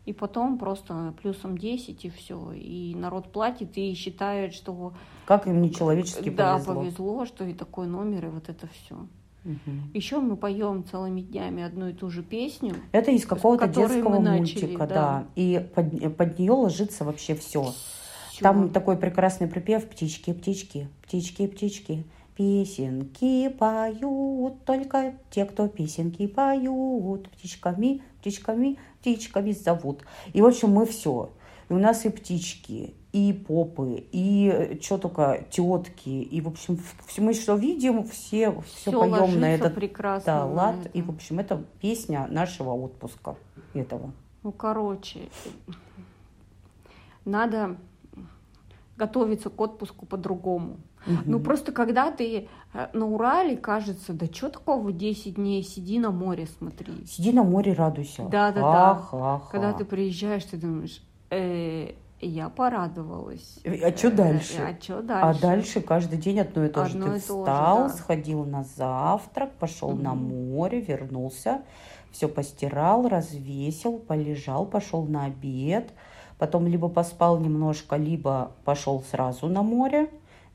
И 0.06 0.14
потом 0.14 0.60
просто 0.60 1.14
плюсом 1.22 1.58
10 1.58 2.06
и 2.06 2.10
все. 2.10 2.52
И 2.54 2.94
народ 2.96 3.32
платит 3.32 3.76
и 3.78 3.94
считает, 3.96 4.54
что 4.54 4.94
Как 5.26 5.48
им 5.48 5.62
нечеловечески 5.62 6.30
да, 6.30 6.54
повезло. 6.56 6.76
повезло, 6.76 7.26
что 7.26 7.44
и 7.44 7.54
такой 7.54 7.88
номер, 7.88 8.26
и 8.28 8.30
вот 8.30 8.48
это 8.50 8.68
все. 8.68 9.08
Мгм. 9.44 9.92
Еще 9.94 10.20
мы 10.20 10.38
поем 10.38 10.84
целыми 10.84 11.22
днями 11.22 11.64
одну 11.64 11.88
и 11.90 11.94
ту 11.94 12.10
же 12.10 12.24
песню. 12.24 12.76
Это 12.92 13.12
из 13.12 13.26
какого-то 13.26 13.68
детского 13.68 14.20
начали, 14.20 14.66
мультика, 14.66 14.88
да. 14.88 14.96
да. 14.96 15.26
И 15.36 15.68
под, 15.74 16.18
под 16.18 16.40
нее 16.40 16.52
ложится 16.52 17.04
вообще 17.04 17.36
все. 17.36 17.74
Всё. 18.32 18.42
Там 18.42 18.70
такой 18.70 18.98
прекрасный 18.98 19.48
припев 19.48 19.88
«Птички, 19.88 20.34
птички, 20.34 20.90
птички, 21.04 21.48
птички, 21.48 22.06
песенки 22.36 23.50
поют, 23.50 24.64
только 24.66 25.16
те, 25.30 25.46
кто 25.46 25.68
песенки 25.68 26.28
поют, 26.28 27.30
птичками, 27.30 28.02
птичками, 28.20 28.78
птичками 29.00 29.52
зовут». 29.52 30.04
И, 30.34 30.42
в 30.42 30.46
общем, 30.46 30.70
мы 30.70 30.86
все. 30.86 31.32
И 31.70 31.74
у 31.74 31.80
нас 31.80 32.06
и 32.06 32.10
птички, 32.10 32.94
и 33.12 33.34
попы, 33.34 34.06
и 34.12 34.78
что 34.82 34.98
только 34.98 35.46
тетки, 35.50 36.10
и, 36.10 36.42
в 36.42 36.50
общем, 36.50 36.78
все 37.08 37.22
мы 37.22 37.34
что 37.34 37.56
видим, 37.56 38.04
все, 38.04 38.52
все 38.62 38.92
Всё 38.92 39.00
поем 39.00 39.40
на 39.40 39.56
этот 39.56 39.74
прекрасно 39.74 40.26
да, 40.34 40.46
лад. 40.46 40.76
это. 40.82 40.90
И, 40.90 41.02
в 41.02 41.10
общем, 41.10 41.40
это 41.40 41.64
песня 41.80 42.28
нашего 42.30 42.72
отпуска 42.74 43.36
этого. 43.74 44.12
Ну, 44.44 44.52
короче, 44.52 45.22
надо 47.24 47.78
готовиться 48.98 49.50
к 49.50 49.60
отпуску 49.60 50.06
по-другому. 50.06 50.78
Ну, 51.26 51.40
просто 51.40 51.72
когда 51.72 52.12
ты 52.12 52.48
э, 52.74 52.88
на 52.94 53.06
Урале, 53.08 53.58
кажется, 53.58 54.14
да 54.14 54.26
что 54.26 54.50
такого 54.50 54.92
10 54.92 55.36
дней, 55.36 55.64
сиди 55.64 56.00
на 56.00 56.12
море, 56.12 56.48
смотри. 56.58 57.06
Сиди 57.06 57.32
на 57.32 57.44
море, 57.44 57.74
радуйся. 57.74 58.24
Да-да-да. 58.24 58.96
Ха-ха-ха. 58.96 59.52
Когда 59.52 59.74
ты 59.74 59.86
приезжаешь, 59.86 60.44
ты 60.46 60.58
думаешь, 60.58 61.02
«Э, 61.30 61.92
я 62.22 62.50
порадовалась. 62.50 63.60
А 63.66 63.96
что 63.96 64.08
Э, 64.08 64.12
дальше? 64.12 64.62
А 64.62 64.82
что 64.82 65.00
А 65.00 65.02
дальше? 65.04 65.42
дальше 65.42 65.82
каждый 65.82 66.18
день 66.18 66.40
одно 66.40 66.66
и 66.66 66.70
то 66.70 66.86
же. 66.86 66.92
Одно 66.92 67.06
Ты 67.08 67.14
же, 67.16 67.20
встал, 67.20 67.88
да. 67.88 67.90
сходил 67.90 68.46
на 68.46 68.64
завтрак, 68.64 69.52
пошел 69.60 69.92
на 69.92 70.14
Мгм. 70.16 70.54
море, 70.54 70.80
вернулся, 70.82 71.62
все 72.12 72.28
постирал, 72.28 73.08
развесил, 73.08 74.00
полежал, 74.00 74.66
пошел 74.66 75.04
на 75.06 75.26
обед, 75.26 75.92
потом 76.38 76.68
либо 76.68 76.88
поспал 76.90 77.38
немножко, 77.40 77.98
либо 77.98 78.54
пошел 78.64 79.04
сразу 79.12 79.48
на 79.48 79.62
море, 79.62 80.10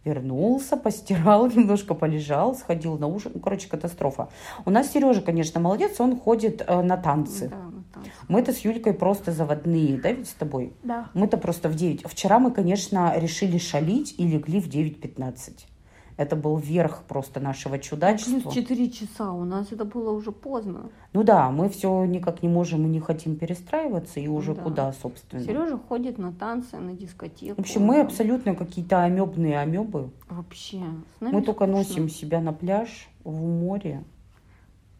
вернулся, 0.04 0.76
постирал, 0.76 1.46
немножко 1.50 1.94
полежал, 1.94 2.54
сходил 2.54 2.98
на 2.98 3.06
ужин. 3.06 3.32
Ну, 3.34 3.40
короче, 3.40 3.68
катастрофа. 3.68 4.28
У 4.64 4.70
нас 4.70 4.92
Сережа, 4.92 5.20
конечно, 5.20 5.60
молодец, 5.60 6.00
он 6.00 6.18
ходит 6.18 6.62
э, 6.66 6.82
на 6.82 6.96
танцы. 6.96 7.48
Да, 7.48 7.56
там. 7.94 8.04
Мы-то 8.28 8.52
с 8.52 8.58
Юлькой 8.58 8.94
просто 8.94 9.32
заводные, 9.32 9.98
да, 9.98 10.12
ведь 10.12 10.28
с 10.28 10.34
тобой? 10.34 10.72
Да. 10.82 11.10
Мы-то 11.14 11.36
просто 11.36 11.68
в 11.68 11.74
9. 11.74 12.04
Вчера 12.06 12.38
мы, 12.38 12.50
конечно, 12.50 13.12
решили 13.16 13.58
шалить 13.58 14.14
и 14.18 14.26
легли 14.26 14.60
в 14.60 14.68
9.15. 14.68 15.66
Это 16.16 16.36
был 16.36 16.56
верх 16.56 17.02
просто 17.08 17.40
нашего 17.40 17.78
чудачества. 17.78 18.40
Плюс 18.40 18.54
4 18.54 18.90
часа, 18.90 19.32
у 19.32 19.44
нас 19.44 19.72
это 19.72 19.84
было 19.84 20.10
уже 20.10 20.32
поздно. 20.32 20.90
Ну 21.12 21.22
да, 21.22 21.50
мы 21.50 21.68
все 21.70 22.04
никак 22.04 22.42
не 22.42 22.48
можем 22.48 22.84
и 22.86 22.88
не 22.88 23.00
хотим 23.00 23.36
перестраиваться, 23.36 24.20
и 24.20 24.28
уже 24.28 24.54
Да. 24.54 24.62
куда, 24.62 24.92
собственно. 24.92 25.42
Сережа 25.42 25.78
ходит 25.78 26.18
на 26.18 26.32
танцы, 26.32 26.76
на 26.76 26.92
дискотеку. 26.92 27.56
В 27.56 27.60
общем, 27.60 27.82
мы 27.82 28.00
абсолютно 28.00 28.54
какие-то 28.54 29.02
амебные 29.02 29.58
амебы. 29.58 30.10
Вообще. 30.28 30.82
Мы 31.20 31.42
только 31.42 31.64
скучно. 31.64 31.66
носим 31.76 32.08
себя 32.08 32.40
на 32.40 32.52
пляж, 32.52 33.08
в 33.24 33.32
море. 33.40 34.04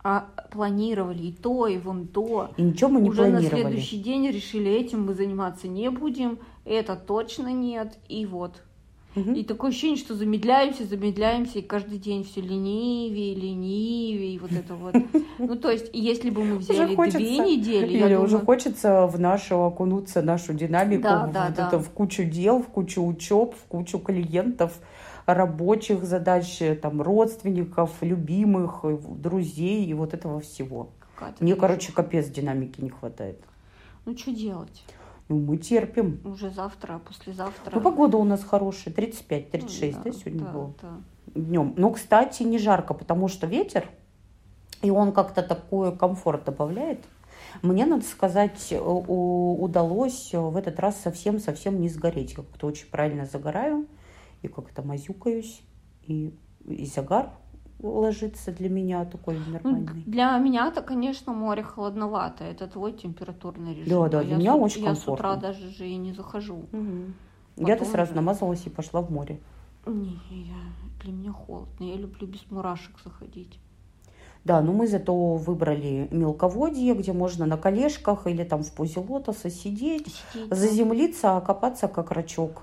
А 0.02 0.28
планировали 0.50 1.24
и 1.24 1.32
то, 1.32 1.66
и 1.66 1.76
вон 1.76 2.06
то. 2.06 2.50
И 2.56 2.62
ничего 2.62 2.88
мы 2.88 3.00
не 3.02 3.10
Уже 3.10 3.26
на 3.26 3.30
планировали. 3.32 3.62
следующий 3.62 3.98
день 4.02 4.28
решили, 4.28 4.70
этим 4.70 5.04
мы 5.04 5.14
заниматься 5.14 5.68
не 5.68 5.90
будем, 5.90 6.38
это 6.64 6.96
точно 6.96 7.52
нет, 7.52 7.98
и 8.08 8.24
вот. 8.24 8.62
Мгм. 9.14 9.34
И 9.34 9.42
такое 9.42 9.70
ощущение, 9.70 9.96
что 9.96 10.14
замедляемся, 10.14 10.84
замедляемся, 10.84 11.58
и 11.58 11.62
каждый 11.62 11.98
день 11.98 12.22
все 12.22 12.40
ленивее, 12.40 13.34
ленивее, 13.34 14.34
и 14.34 14.38
вот 14.38 14.52
это 14.52 14.74
вот. 14.74 14.94
Ну, 15.38 15.56
то 15.56 15.70
есть, 15.70 15.90
если 15.92 16.30
бы 16.30 16.44
мы 16.44 16.58
взяли 16.58 16.94
хочется. 16.94 17.18
две 17.18 17.38
недели, 17.38 17.86
Или 17.86 18.02
думаю, 18.02 18.22
уже 18.22 18.38
хочется 18.38 19.06
в 19.06 19.18
нашу 19.18 19.56
окунуться, 19.64 20.22
нашу 20.22 20.52
динамику, 20.54 21.02
Да, 21.02 21.26
в, 21.26 21.32
да, 21.32 21.46
вот 21.46 21.56
да. 21.56 21.68
это, 21.68 21.78
в 21.78 21.90
кучу 21.90 22.24
дел, 22.24 22.62
в 22.62 22.66
кучу 22.66 23.04
учеб, 23.04 23.54
в 23.54 23.64
кучу 23.68 23.98
клиентов, 23.98 24.78
рабочих 25.26 26.04
задач, 26.04 26.60
там, 26.80 27.02
родственников, 27.02 27.90
любимых, 28.02 28.80
э, 28.84 28.98
друзей 29.16 29.86
и 29.86 29.94
вот 29.94 30.14
этого 30.14 30.40
всего. 30.40 30.90
Мне, 31.40 31.54
короче, 31.56 31.92
капец 31.92 32.28
динамики 32.28 32.80
не 32.80 32.90
хватает. 32.90 33.40
Ну, 34.06 34.16
что 34.16 34.32
делать? 34.32 34.82
Ну, 35.30 35.38
мы 35.38 35.58
терпим. 35.58 36.20
Уже 36.24 36.50
завтра, 36.50 36.98
послезавтра. 37.06 37.72
Ну, 37.72 37.80
погода 37.80 38.16
у 38.16 38.24
нас 38.24 38.42
хорошая, 38.42 38.92
35-36, 38.92 39.94
Ну, 39.94 40.02
да, 40.04 40.12
сегодня 40.12 40.44
да, 40.44 40.50
было? 40.50 40.74
да. 40.82 40.88
Днем. 41.36 41.74
Но, 41.76 41.92
кстати, 41.92 42.42
не 42.42 42.58
жарко, 42.58 42.94
потому 42.94 43.28
что 43.28 43.46
ветер, 43.46 43.88
и 44.82 44.90
он 44.90 45.12
как-то 45.12 45.44
такой 45.44 45.96
комфорт 45.96 46.46
добавляет. 46.46 47.04
Мне, 47.62 47.86
надо 47.86 48.02
сказать, 48.04 48.72
э, 48.72 48.80
удалось 48.80 50.30
в 50.32 50.56
этот 50.56 50.80
раз 50.80 51.00
совсем-совсем 51.00 51.80
не 51.80 51.88
сгореть. 51.88 52.30
Я 52.30 52.38
как-то 52.38 52.66
очень 52.66 52.88
правильно 52.90 53.24
загораю, 53.24 53.86
и 54.42 54.48
как-то 54.48 54.82
мазюкаюсь, 54.82 55.62
и, 56.02 56.34
и 56.66 56.86
загар 56.86 57.30
ложится 57.82 58.52
для 58.52 58.68
меня 58.68 59.04
такой 59.04 59.38
нормальный. 59.38 60.02
для 60.06 60.38
меня-то, 60.38 60.82
конечно, 60.82 61.32
море 61.32 61.62
холодновато. 61.62 62.44
Это 62.44 62.66
твой 62.66 62.92
температурный 62.92 63.74
режим. 63.74 64.02
Да, 64.02 64.08
да, 64.08 64.18
А 64.20 64.22
для 64.24 64.32
я 64.32 64.38
меня 64.38 64.54
с 64.56 64.60
очень 64.60 64.84
Я 64.84 64.94
с 64.94 65.02
утра 65.02 65.16
комфортно. 65.16 65.40
даже 65.40 65.70
же 65.70 65.88
и 65.88 65.96
не 65.96 66.12
захожу. 66.12 66.66
Мгм. 66.72 67.14
Я-то 67.56 67.84
сразу 67.84 68.12
уже. 68.12 68.20
намазалась 68.20 68.66
и 68.66 68.70
пошла 68.70 69.00
в 69.02 69.10
море. 69.10 69.38
Не, 69.86 70.18
я, 70.30 70.54
для 71.02 71.12
меня 71.12 71.32
холодно. 71.32 71.84
Я 71.84 71.96
люблю 71.96 72.26
без 72.26 72.48
мурашек 72.50 72.96
заходить. 73.04 73.58
Да, 74.44 74.62
но 74.62 74.72
мы 74.72 74.86
зато 74.86 75.14
выбрали 75.34 76.08
мелководье, 76.10 76.94
где 76.94 77.12
можно 77.12 77.44
на 77.44 77.58
колешках 77.58 78.26
или 78.26 78.42
там 78.44 78.62
в 78.62 78.72
позе 78.72 79.00
лотоса 79.00 79.50
сидеть, 79.50 80.14
Сидеть, 80.32 80.54
заземлиться, 80.54 81.36
окопаться 81.36 81.88
как 81.88 82.10
рачок. 82.10 82.62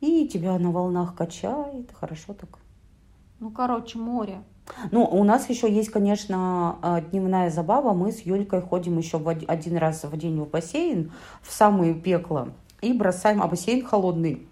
И 0.00 0.26
тебя 0.28 0.58
на 0.58 0.72
волнах 0.72 1.14
качает, 1.14 1.92
хорошо 1.92 2.34
так. 2.34 2.58
Ну, 3.38 3.50
короче, 3.50 3.98
море. 3.98 4.42
Ну, 4.90 5.04
у 5.04 5.22
нас 5.24 5.48
еще 5.48 5.72
есть, 5.72 5.90
конечно, 5.90 6.78
э, 6.82 7.02
дневная 7.10 7.50
забава. 7.50 7.92
Мы 7.92 8.12
с 8.12 8.20
Юлькой 8.20 8.62
ходим 8.62 8.98
еще 8.98 9.18
один 9.46 9.76
раз 9.76 10.04
в 10.04 10.16
день 10.16 10.40
в 10.40 10.48
бассейн, 10.48 11.12
в 11.42 11.52
самое 11.52 11.94
пекло, 11.94 12.48
и 12.80 12.92
бросаем, 12.92 13.42
а 13.42 13.46
бассейн 13.46 13.84
холодный. 13.84 14.48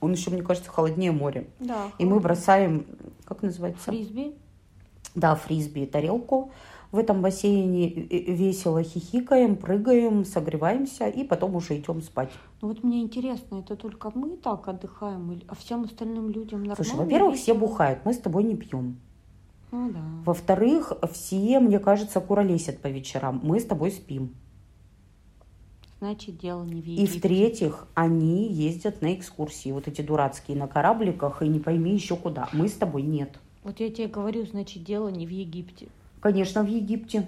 Он 0.00 0.12
еще, 0.12 0.30
мне 0.30 0.42
кажется, 0.42 0.70
холоднее 0.70 1.12
моря. 1.12 1.46
Да. 1.58 1.90
И 1.98 2.04
мы 2.04 2.20
бросаем, 2.20 2.86
как 3.24 3.42
называется? 3.42 3.84
Фрисби. 3.84 4.34
Да, 5.14 5.34
фрисби 5.34 5.86
тарелку. 5.86 6.52
В 6.92 6.98
этом 6.98 7.20
бассейне 7.20 7.88
весело 7.88 8.82
хихикаем, 8.82 9.56
прыгаем, 9.56 10.24
согреваемся 10.24 11.08
и 11.08 11.24
потом 11.24 11.56
уже 11.56 11.76
идем 11.78 12.00
спать. 12.00 12.30
Ну, 12.62 12.68
вот 12.68 12.84
мне 12.84 13.02
интересно, 13.02 13.56
это 13.56 13.76
только 13.76 14.10
мы 14.14 14.36
так 14.36 14.66
отдыхаем, 14.68 15.40
а 15.48 15.54
всем 15.54 15.84
остальным 15.84 16.30
людям 16.30 16.60
нормально? 16.60 16.76
Слушай, 16.76 16.96
во-первых, 16.96 17.36
все 17.36 17.54
бухают, 17.54 18.00
мы 18.04 18.14
с 18.14 18.18
тобой 18.18 18.44
не 18.44 18.54
пьем. 18.56 18.96
Ну, 19.72 19.90
да. 19.90 20.00
Во-вторых, 20.24 20.92
все, 21.12 21.58
мне 21.60 21.78
кажется, 21.80 22.20
куролесят 22.20 22.78
по 22.78 22.86
вечерам. 22.86 23.40
Мы 23.42 23.58
с 23.60 23.64
тобой 23.64 23.90
спим. 23.90 24.34
Значит, 25.98 26.38
дело 26.38 26.62
не 26.62 26.80
в 26.80 26.86
И 26.86 26.92
Египте. 26.92 27.18
в-третьих, 27.18 27.86
они 27.94 28.46
ездят 28.52 29.02
на 29.02 29.14
экскурсии, 29.14 29.72
вот 29.72 29.88
эти 29.88 30.02
дурацкие, 30.02 30.56
на 30.56 30.68
корабликах, 30.68 31.42
и 31.42 31.48
не 31.48 31.58
пойми 31.58 31.92
еще 31.92 32.16
куда. 32.16 32.48
Мы 32.52 32.68
с 32.68 32.74
тобой 32.74 33.02
нет. 33.02 33.38
Вот 33.64 33.80
я 33.80 33.90
тебе 33.90 34.06
говорю, 34.06 34.46
значит, 34.46 34.84
дело 34.84 35.08
не 35.08 35.26
в 35.26 35.30
Египте. 35.30 35.88
Конечно, 36.20 36.62
в 36.62 36.68
Египте. 36.68 37.26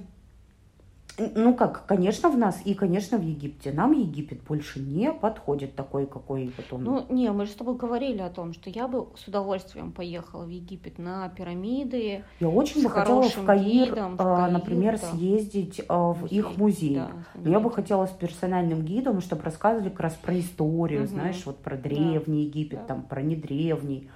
Ну 1.35 1.55
как, 1.55 1.85
конечно, 1.87 2.29
в 2.31 2.39
нас 2.39 2.61
и, 2.65 2.75
конечно, 2.75 3.19
в 3.19 3.23
Египте. 3.23 3.73
Нам 3.73 3.91
Египет 3.93 4.41
больше 4.45 4.79
не 4.79 5.13
подходит 5.13 5.75
такой, 5.75 6.07
какой 6.07 6.53
вот 6.57 6.67
он. 6.73 6.85
Ну, 6.85 7.07
не, 7.09 7.33
мы 7.33 7.45
же 7.47 7.51
с 7.51 7.55
тобой 7.55 7.75
говорили 7.77 8.21
о 8.21 8.31
том, 8.31 8.53
что 8.53 8.71
я 8.71 8.87
бы 8.87 9.09
с 9.17 9.27
удовольствием 9.27 9.91
поехала 9.91 10.45
в 10.45 10.49
Египет 10.49 10.99
на 10.99 11.29
пирамиды. 11.31 12.23
Я 12.39 12.49
очень 12.49 12.85
бы 12.85 12.91
хотела 12.91 13.23
в 13.23 13.45
Каир, 13.45 13.89
гидом, 13.89 14.17
в 14.17 14.21
а, 14.21 14.37
Каир, 14.37 14.53
например, 14.53 15.01
да. 15.01 15.09
съездить 15.09 15.83
а, 15.89 16.13
в 16.13 16.27
их 16.27 16.57
музей. 16.57 16.95
Да, 16.95 17.11
Но 17.35 17.51
я 17.51 17.59
бы 17.59 17.73
хотела 17.73 18.07
с 18.07 18.11
персональным 18.11 18.83
гидом, 18.83 19.21
чтобы 19.21 19.43
рассказывали 19.43 19.89
как 19.89 20.01
раз 20.01 20.15
про 20.15 20.39
историю, 20.39 21.01
Мгм. 21.01 21.09
знаешь, 21.09 21.43
вот 21.47 21.59
про 21.59 21.77
древний 21.77 22.45
Египет, 22.45 22.81
Да. 22.83 22.85
там, 22.87 23.03
про 23.03 23.23
недревний. 23.23 24.09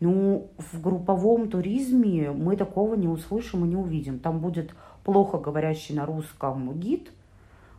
Ну, 0.00 0.50
в 0.56 0.80
групповом 0.80 1.50
туризме 1.50 2.30
мы 2.30 2.56
такого 2.56 2.94
не 2.94 3.06
услышим 3.06 3.64
и 3.64 3.68
не 3.68 3.76
увидим. 3.76 4.18
Там 4.18 4.40
будет 4.40 4.74
плохо 5.04 5.38
говорящий 5.38 5.94
на 5.94 6.06
русском 6.06 6.78
гид, 6.78 7.12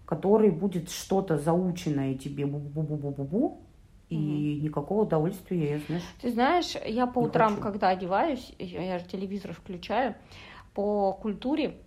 который 0.06 0.52
будет 0.52 0.90
что-то 0.90 1.38
заученное 1.38 2.14
тебе 2.16 2.46
бу-бу-бу-бу-бу-бу, 2.46 3.58
и 4.10 4.60
никакого 4.62 5.04
удовольствия, 5.04 5.72
я, 5.72 5.80
знаешь. 5.80 6.04
Ты 6.22 6.32
знаешь, 6.32 6.76
я 6.86 7.08
по 7.08 7.20
утрам, 7.20 7.52
хочу. 7.52 7.64
когда 7.64 7.90
одеваюсь, 7.90 8.54
я, 8.60 9.00
же 9.00 9.06
телевизор 9.06 9.54
включаю, 9.54 10.16
по 10.74 11.14
культуре, 11.14 11.78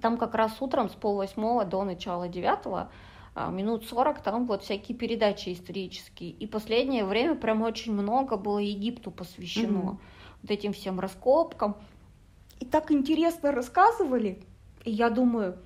там 0.00 0.16
как 0.16 0.34
раз 0.34 0.60
утром 0.60 0.88
с 0.88 0.94
полвосьмого 0.94 1.64
до 1.66 1.84
начала 1.84 2.26
девятого 2.26 2.90
минут 3.34 3.86
сорок 3.86 4.22
там 4.22 4.46
вот 4.46 4.62
всякие 4.62 4.96
передачи 4.96 5.52
исторические. 5.52 6.30
И 6.30 6.46
последнее 6.46 7.04
время 7.04 7.34
прям 7.34 7.62
очень 7.62 7.92
много 7.92 8.36
было 8.36 8.58
Египту 8.58 9.10
посвящено. 9.10 9.78
Мгм. 9.78 10.00
Вот 10.42 10.50
этим 10.50 10.72
всем 10.72 11.00
раскопкам. 11.00 11.76
И 12.60 12.64
так 12.64 12.90
интересно 12.92 13.52
рассказывали. 13.52 14.42
И 14.84 14.90
я 14.90 15.10
думаю, 15.10 15.56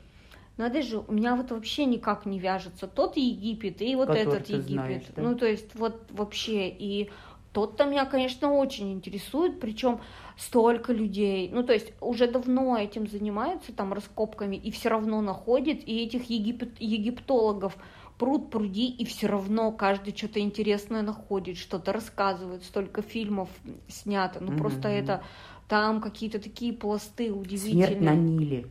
надо 0.57 0.81
же, 0.83 0.99
у 0.99 1.13
меня 1.13 1.37
вот 1.37 1.51
вообще 1.51 1.85
никак 1.85 2.25
не 2.25 2.39
вяжется 2.39 2.87
тот 2.87 3.17
Египет 3.17 3.83
и 3.83 3.95
вот 3.95 4.09
Который 4.09 4.23
этот 4.23 4.49
Египет. 4.49 4.69
знаешь, 4.69 5.05
да? 5.15 5.23
Ну, 5.23 5.35
то 5.35 5.47
есть 5.47 5.75
вот 5.75 6.07
вообще 6.11 6.69
и 6.69 7.11
тот-то 7.57 7.87
меня, 7.87 8.05
конечно, 8.05 8.53
очень 8.53 8.93
интересует, 8.93 9.61
причем 9.61 10.03
столько 10.37 10.93
людей, 10.93 11.49
ну, 11.51 11.63
то 11.63 11.73
есть 11.73 11.95
уже 12.03 12.31
давно 12.31 12.77
этим 12.77 13.07
занимаются, 13.09 13.73
там, 13.73 13.95
раскопками, 13.95 14.57
и 14.57 14.71
все 14.71 14.91
равно 14.91 15.23
находят, 15.23 15.79
и 15.87 16.05
этих 16.05 16.29
египет, 16.29 16.79
египтологов 16.79 17.79
пруд 18.19 18.51
пруди, 18.51 18.91
и 18.91 19.07
все 19.07 19.29
равно 19.29 19.73
каждый 19.73 20.15
что-то 20.15 20.39
интересное 20.41 21.01
находит, 21.01 21.57
что-то 21.57 21.95
рассказывает, 21.95 22.63
столько 22.63 23.01
фильмов 23.01 23.49
снято, 23.89 24.39
ну, 24.45 24.53
просто 24.53 24.89
Мгм. 24.89 24.99
это, 24.99 25.23
там 25.67 26.03
какие-то 26.03 26.39
такие 26.39 26.75
пласты 26.75 27.33
Смерть 27.33 28.03
на 28.03 28.15
удивительные. 28.15 28.17
Ниле. 28.17 28.67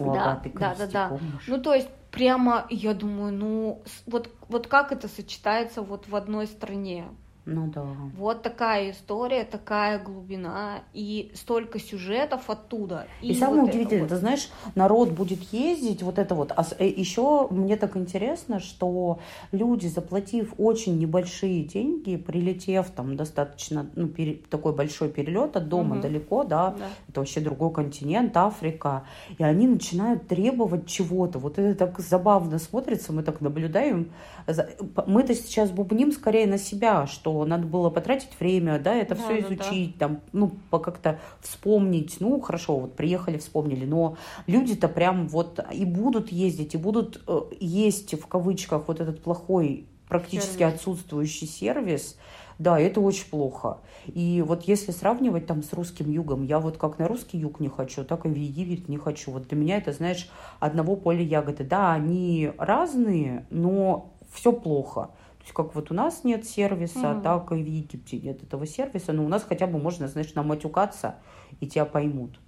У 0.00 0.10
Да, 0.10 0.24
Агаты 0.24 0.50
да, 0.54 0.74
да, 0.74 0.86
Кристи, 0.86 0.92
да. 0.92 1.08
помнишь? 1.08 1.46
Ну, 1.46 1.62
то 1.62 1.72
есть, 1.72 1.88
прямо, 2.10 2.66
я 2.68 2.94
думаю, 2.94 3.32
ну, 3.32 3.82
вот, 4.06 4.28
вот 4.48 4.66
как 4.66 4.90
это 4.90 5.06
сочетается 5.06 5.82
вот 5.82 6.08
в 6.08 6.16
одной 6.16 6.48
стране? 6.48 7.04
Ну 7.46 7.66
да. 7.66 7.84
Вот 8.16 8.42
такая 8.42 8.90
история, 8.92 9.44
такая 9.44 9.98
глубина 10.02 10.78
и 10.94 11.30
столько 11.34 11.78
сюжетов 11.78 12.48
оттуда. 12.48 13.06
И, 13.20 13.34
самое 13.34 13.60
вот 13.60 13.68
это 13.68 13.76
удивительное, 13.76 14.02
вот. 14.04 14.08
ты 14.08 14.16
знаешь, 14.16 14.48
народ 14.74 15.10
будет 15.10 15.42
ездить, 15.52 16.02
вот 16.02 16.18
это 16.18 16.34
вот. 16.34 16.52
А 16.56 16.64
еще 16.82 17.46
мне 17.50 17.76
так 17.76 17.98
интересно, 17.98 18.60
что 18.60 19.18
люди, 19.52 19.88
заплатив 19.88 20.54
очень 20.56 20.98
небольшие 20.98 21.64
деньги, 21.64 22.16
прилетев 22.16 22.88
там 22.90 23.14
достаточно, 23.14 23.86
ну, 23.94 24.08
пере- 24.08 24.40
такой 24.48 24.72
большой 24.72 25.10
перелет 25.10 25.54
от 25.56 25.68
дома 25.68 25.96
Мгм. 25.96 26.00
далеко, 26.00 26.44
да, 26.44 26.70
Да. 26.70 26.86
это 27.10 27.20
вообще 27.20 27.40
другой 27.40 27.72
континент, 27.72 28.34
Африка, 28.38 29.04
и 29.36 29.42
они 29.44 29.66
начинают 29.68 30.28
требовать 30.28 30.86
чего-то. 30.86 31.38
Вот 31.38 31.58
это 31.58 31.74
так 31.86 32.00
забавно 32.00 32.58
смотрится, 32.58 33.12
мы 33.12 33.22
так 33.22 33.42
наблюдаем. 33.42 34.12
За- 34.46 34.70
Мы-то 35.06 35.34
сейчас 35.34 35.70
бубним 35.70 36.10
скорее 36.12 36.46
на 36.46 36.56
себя, 36.58 37.06
что 37.06 37.33
надо 37.44 37.66
было 37.66 37.90
потратить 37.90 38.30
время, 38.38 38.78
да, 38.78 38.94
это 38.94 39.14
Да, 39.16 39.22
все 39.22 39.40
да, 39.42 39.48
да. 39.48 39.54
изучить, 39.54 39.98
там, 39.98 40.20
ну, 40.32 40.52
как-то 40.70 41.18
вспомнить. 41.40 42.18
Ну, 42.20 42.40
хорошо, 42.40 42.78
вот 42.78 42.94
приехали, 42.94 43.38
вспомнили, 43.38 43.84
но 43.84 44.16
люди-то 44.46 44.88
прям 44.88 45.26
вот 45.28 45.58
и 45.72 45.84
будут 45.84 46.30
ездить, 46.30 46.74
и 46.74 46.78
будут 46.78 47.22
э, 47.26 47.40
есть 47.58 48.14
в 48.14 48.26
кавычках 48.26 48.86
вот 48.86 49.00
этот 49.00 49.22
плохой, 49.22 49.86
практически 50.08 50.58
Сервис. 50.58 50.74
отсутствующий 50.74 51.46
сервис, 51.48 52.16
да, 52.58 52.78
это 52.78 53.00
очень 53.00 53.28
плохо. 53.28 53.78
И 54.06 54.44
вот 54.46 54.62
если 54.62 54.92
сравнивать 54.92 55.46
там 55.46 55.62
с 55.62 55.72
русским 55.72 56.10
югом, 56.10 56.44
я 56.44 56.60
вот 56.60 56.76
как 56.78 56.98
на 56.98 57.08
русский 57.08 57.38
юг 57.38 57.58
не 57.58 57.68
хочу, 57.68 58.04
так 58.04 58.26
и 58.26 58.28
в 58.28 58.34
Египет 58.36 58.88
не 58.88 58.96
хочу. 58.96 59.32
Вот 59.32 59.48
для 59.48 59.56
меня 59.58 59.78
это, 59.78 59.92
знаешь, 59.92 60.28
одного 60.60 60.94
поля 60.96 61.22
ягоды. 61.22 61.64
Да, 61.64 61.92
они 61.92 62.52
разные, 62.58 63.46
но 63.50 64.12
все 64.32 64.52
плохо. 64.52 65.10
Есть 65.44 65.52
как 65.54 65.74
вот 65.74 65.90
у 65.90 65.94
нас 65.94 66.24
нет 66.24 66.46
сервиса, 66.46 67.12
Мгм. 67.12 67.22
так 67.22 67.52
и 67.52 67.56
в 67.56 67.66
Египте 67.66 68.18
нет 68.18 68.42
этого 68.42 68.66
сервиса, 68.66 69.12
но 69.12 69.24
у 69.24 69.28
нас 69.28 69.44
хотя 69.44 69.66
бы 69.66 69.78
можно, 69.78 70.08
знаешь, 70.08 70.34
наматюкаться, 70.34 71.16
и 71.60 71.66
тебя 71.66 71.84
поймут. 71.84 72.40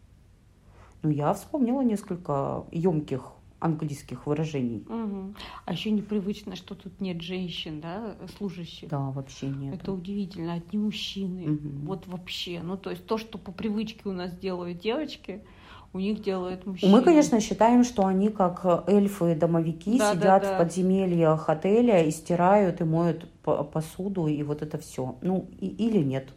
Ну, 1.03 1.11
я 1.11 1.35
вспомнила 1.35 1.83
несколько 1.83 2.65
емких 2.73 3.33
английских 3.59 4.27
выражений. 4.27 4.87
Мгм. 4.89 5.37
А 5.67 5.73
еще 5.73 5.91
непривычно, 5.91 6.57
что 6.57 6.75
тут 6.75 6.99
нет 7.01 7.21
женщин, 7.21 7.83
да, 7.83 8.17
служащих. 8.39 8.89
Да, 8.89 9.11
вообще 9.11 9.49
нет. 9.49 9.75
Это 9.75 9.93
удивительно, 9.93 10.55
одни 10.55 10.79
мужчины. 10.79 11.49
Мгм. 11.49 11.85
Вот 11.85 12.07
вообще. 12.07 12.63
Ну, 12.63 12.79
то 12.79 12.91
есть 12.91 13.07
то, 13.07 13.19
что 13.19 13.37
по 13.37 13.53
привычке 13.53 14.09
у 14.09 14.13
нас 14.13 14.35
делают 14.35 14.79
девочки, 14.79 15.43
у 15.92 15.99
них 15.99 16.22
делают 16.22 16.66
мужчины. 16.66 16.92
Мы, 16.92 17.03
конечно, 17.03 17.40
считаем, 17.40 17.85
что 17.85 18.05
они 18.07 18.29
как 18.29 18.64
эльфы-домовики 18.88 19.99
Да, 19.99 20.12
да, 20.12 20.20
сидят 20.20 20.42
да. 20.42 20.55
в 20.55 20.59
подземельях 20.59 21.49
отеля 21.49 22.03
и 22.03 22.11
стирают, 22.11 22.81
и 22.81 22.85
моют 22.85 23.29
по- 23.42 23.64
посуду, 23.64 24.27
и 24.27 24.42
вот 24.42 24.62
это 24.62 24.79
все. 24.79 25.16
Ну, 25.22 25.46
и- 25.61 25.66
или 25.68 26.03
нет. 26.03 26.29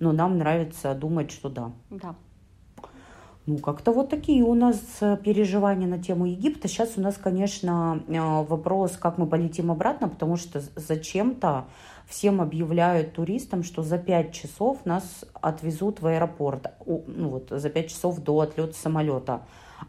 Но 0.00 0.12
нам 0.12 0.38
нравится 0.38 0.94
думать, 0.94 1.30
что 1.30 1.48
да. 1.48 1.70
Да. 1.90 2.14
Ну, 3.46 3.58
как-то 3.58 3.92
вот 3.92 4.08
такие 4.08 4.42
у 4.42 4.54
нас 4.54 4.80
э, 5.02 5.18
переживания 5.22 5.86
на 5.86 5.98
тему 6.02 6.24
Египта. 6.24 6.66
Сейчас 6.66 6.94
у 6.96 7.02
нас, 7.02 7.16
конечно, 7.18 8.02
э, 8.08 8.18
вопрос, 8.18 8.92
как 8.96 9.18
мы 9.18 9.26
полетим 9.26 9.70
обратно, 9.70 10.08
потому 10.08 10.36
что 10.38 10.62
зачем-то 10.76 11.66
всем 12.06 12.40
объявляют 12.40 13.14
туристам, 13.14 13.62
что 13.62 13.82
за 13.82 13.98
пять 13.98 14.32
часов 14.32 14.84
нас 14.84 15.24
отвезут 15.40 16.00
в 16.00 16.06
аэропорт. 16.06 16.66
Ну 16.86 17.28
вот, 17.28 17.48
за 17.50 17.70
пять 17.70 17.88
часов 17.90 18.18
до 18.20 18.40
отлета 18.40 18.74
самолета. 18.74 19.42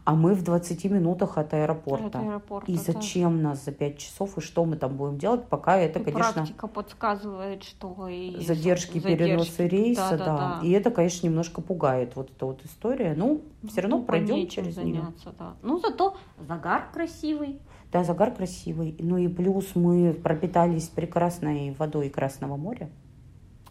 А 0.04 0.14
мы 0.14 0.34
в 0.34 0.42
20 0.42 0.84
минутах 0.86 1.38
от 1.38 1.54
аэропорта. 1.54 2.06
От 2.06 2.16
аэропорта, 2.16 2.70
И 2.70 2.76
да. 2.76 2.82
зачем 2.92 3.42
нас 3.42 3.64
за 3.64 3.72
пять 3.72 3.98
часов, 3.98 4.36
и 4.36 4.40
что 4.42 4.64
мы 4.64 4.76
там 4.76 4.96
будем 4.96 5.16
делать, 5.16 5.44
пока 5.48 5.78
это, 5.78 6.00
И 6.00 6.04
конечно, 6.04 6.32
Практика 6.34 6.66
подсказывает, 6.66 7.64
что 7.64 8.06
и 8.08 8.32
задержки, 8.44 8.98
задержки, 8.98 9.00
переносы 9.00 9.66
рейса, 9.68 10.10
да, 10.10 10.16
да-да-да. 10.18 10.60
И 10.66 10.70
это, 10.72 10.90
конечно, 10.90 11.26
немножко 11.26 11.62
пугает 11.62 12.14
вот 12.14 12.30
эта 12.30 12.44
вот 12.46 12.62
история. 12.64 13.14
Ну, 13.16 13.40
все 13.68 13.82
равно 13.82 13.98
Ну, 13.98 14.04
пройдем 14.04 14.48
через 14.48 14.76
нее. 14.76 15.00
заняться, 15.00 15.32
да. 15.38 15.54
Ну, 15.62 15.78
зато 15.78 16.16
загар 16.46 16.90
красивый. 16.92 17.58
Да, 17.92 18.04
загар 18.04 18.34
красивый. 18.34 18.96
Ну 18.98 19.16
и 19.16 19.28
плюс 19.28 19.74
мы 19.74 20.12
пропитались 20.12 20.88
прекрасной 20.88 21.74
водой 21.78 22.10
Красного 22.10 22.56
моря. 22.56 22.90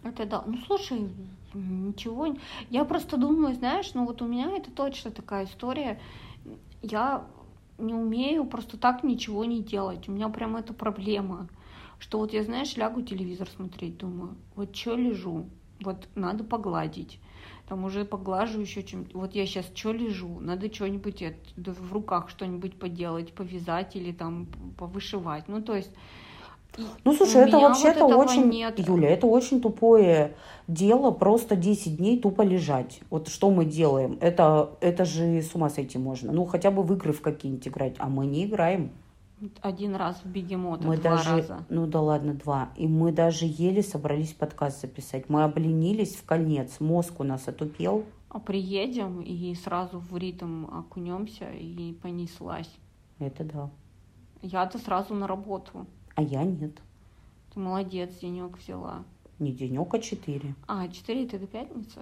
Это 0.04 0.26
да. 0.26 0.44
Ну, 0.46 0.58
слушай, 0.66 1.10
ничего. 1.54 2.36
Я 2.70 2.86
просто 2.86 3.18
думаю, 3.18 3.56
знаешь, 3.56 3.94
ну 3.94 4.06
вот 4.06 4.22
у 4.22 4.28
меня 4.28 4.52
это 4.56 4.72
точно 4.72 5.12
такая 5.12 5.46
история. 5.46 6.00
Я 6.82 7.26
не 7.78 7.94
умею 7.94 8.46
просто 8.46 8.78
так 8.78 9.04
ничего 9.04 9.46
не 9.46 9.62
делать. 9.62 10.08
У 10.08 10.12
меня 10.12 10.30
прям 10.30 10.56
это 10.56 10.74
проблема. 10.74 11.48
Что 11.98 12.20
вот 12.20 12.34
я, 12.34 12.44
знаешь, 12.44 12.76
лягу 12.76 13.02
телевизор 13.02 13.50
смотреть, 13.50 13.98
думаю, 13.98 14.36
вот 14.56 14.76
что 14.76 14.96
лежу, 14.96 15.46
вот 15.82 16.08
надо 16.16 16.44
погладить. 16.44 17.20
Там 17.68 17.84
уже 17.84 18.06
поглажу 18.06 18.62
еще 18.62 18.84
чем 18.84 19.08
Вот 19.14 19.34
я 19.34 19.46
сейчас 19.48 19.66
что 19.74 19.92
лежу, 19.92 20.40
надо 20.40 20.72
что-нибудь 20.72 21.24
в 21.58 21.94
руках 21.94 22.30
что-нибудь 22.30 22.78
поделать, 22.78 23.34
повязать 23.34 23.96
или 23.96 24.12
там 24.12 24.48
повышивать. 24.78 25.48
Ну, 25.48 25.62
то 25.62 25.76
есть... 25.76 25.92
Ну, 27.06 27.14
слушай, 27.14 27.48
это 27.48 27.58
вообще-то 27.58 28.06
вот 28.06 28.18
очень, 28.18 28.50
нет. 28.50 28.78
Юля, 28.80 29.10
это 29.10 29.28
очень 29.28 29.62
тупое 29.62 30.36
дело, 30.68 31.12
просто 31.12 31.56
10 31.56 31.98
дней 31.98 32.20
тупо 32.20 32.42
лежать. 32.42 33.00
Вот 33.10 33.30
что 33.30 33.50
мы 33.50 33.66
делаем? 33.66 34.18
Это, 34.20 34.72
это 34.82 35.06
же 35.06 35.42
с 35.42 35.56
ума 35.56 35.70
сойти 35.70 35.98
можно. 35.98 36.34
Ну, 36.34 36.46
хотя 36.46 36.72
бы 36.72 36.84
в 36.84 36.94
игры 36.94 37.14
в 37.14 37.22
какие-нибудь 37.22 37.68
играть. 37.68 37.96
А 37.98 38.10
мы 38.10 38.26
не 38.26 38.46
играем. 38.46 38.92
Один 39.62 39.96
раз 39.96 40.22
в 40.24 40.28
бегемота, 40.28 40.88
Мы 40.88 40.98
два 40.98 41.18
даже, 41.18 41.30
раза. 41.30 41.66
ну 41.70 41.88
да 41.88 42.02
ладно, 42.02 42.34
два. 42.34 42.70
И 42.78 42.88
мы 42.88 43.12
даже 43.12 43.46
еле 43.46 43.84
собрались 43.84 44.34
подкаст 44.34 44.82
записать. 44.82 45.30
Мы 45.30 45.44
обленились 45.44 46.16
в 46.16 46.26
конец. 46.26 46.80
Мозг 46.80 47.20
у 47.20 47.24
нас 47.24 47.48
отупел. 47.48 48.06
А 48.30 48.40
приедем 48.40 49.22
и 49.22 49.54
сразу 49.56 50.00
в 50.00 50.16
ритм 50.18 50.66
окунемся 50.66 51.52
и 51.52 51.94
понеслась. 51.94 52.70
Это 53.20 53.44
да. 53.44 53.70
Я-то 54.42 54.78
сразу 54.78 55.14
на 55.14 55.28
работу. 55.28 55.86
А 56.16 56.22
я 56.22 56.44
нет. 56.44 56.78
Ты 57.54 57.60
молодец, 57.60 58.18
денек 58.22 58.58
взяла. 58.58 59.04
Не 59.40 59.52
денек, 59.52 59.94
а 59.94 60.00
четыре. 60.00 60.56
А, 60.68 60.88
4 60.88 61.26
это 61.26 61.40
до 61.40 61.48
пятницы? 61.48 62.00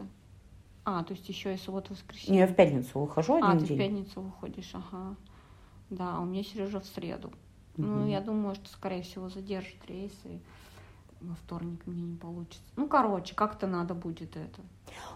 А, 0.86 1.04
то 1.04 1.14
есть 1.14 1.28
еще 1.30 1.54
и 1.54 1.58
суббота, 1.58 1.90
Не, 1.90 1.96
воскресенье. 1.96 2.40
я 2.42 2.48
в 2.48 2.56
пятницу 2.56 3.00
выхожу 3.00 3.36
а, 3.42 3.52
один 3.54 3.60
ты 3.60 3.66
в 3.66 3.68
день. 3.70 3.78
пятницу 3.78 4.22
выходишь, 4.22 4.72
ага. 4.74 5.16
Да, 5.94 6.20
у 6.20 6.26
меня 6.26 6.44
Сережа 6.44 6.80
в 6.80 6.86
среду. 6.86 7.32
Ну, 7.78 7.88
Мгм. 8.00 8.08
я 8.10 8.20
думаю, 8.22 8.56
что, 8.56 8.68
скорее 8.70 9.04
всего, 9.04 9.30
задержит 9.30 9.86
рейсы. 9.86 10.42
Во 11.24 11.36
вторник 11.36 11.80
мне 11.86 12.02
не 12.04 12.16
получится. 12.16 12.62
Ну, 12.76 12.88
короче, 12.88 13.34
как-то 13.36 13.68
надо 13.68 13.94
будет 13.94 14.36
это. 14.36 14.62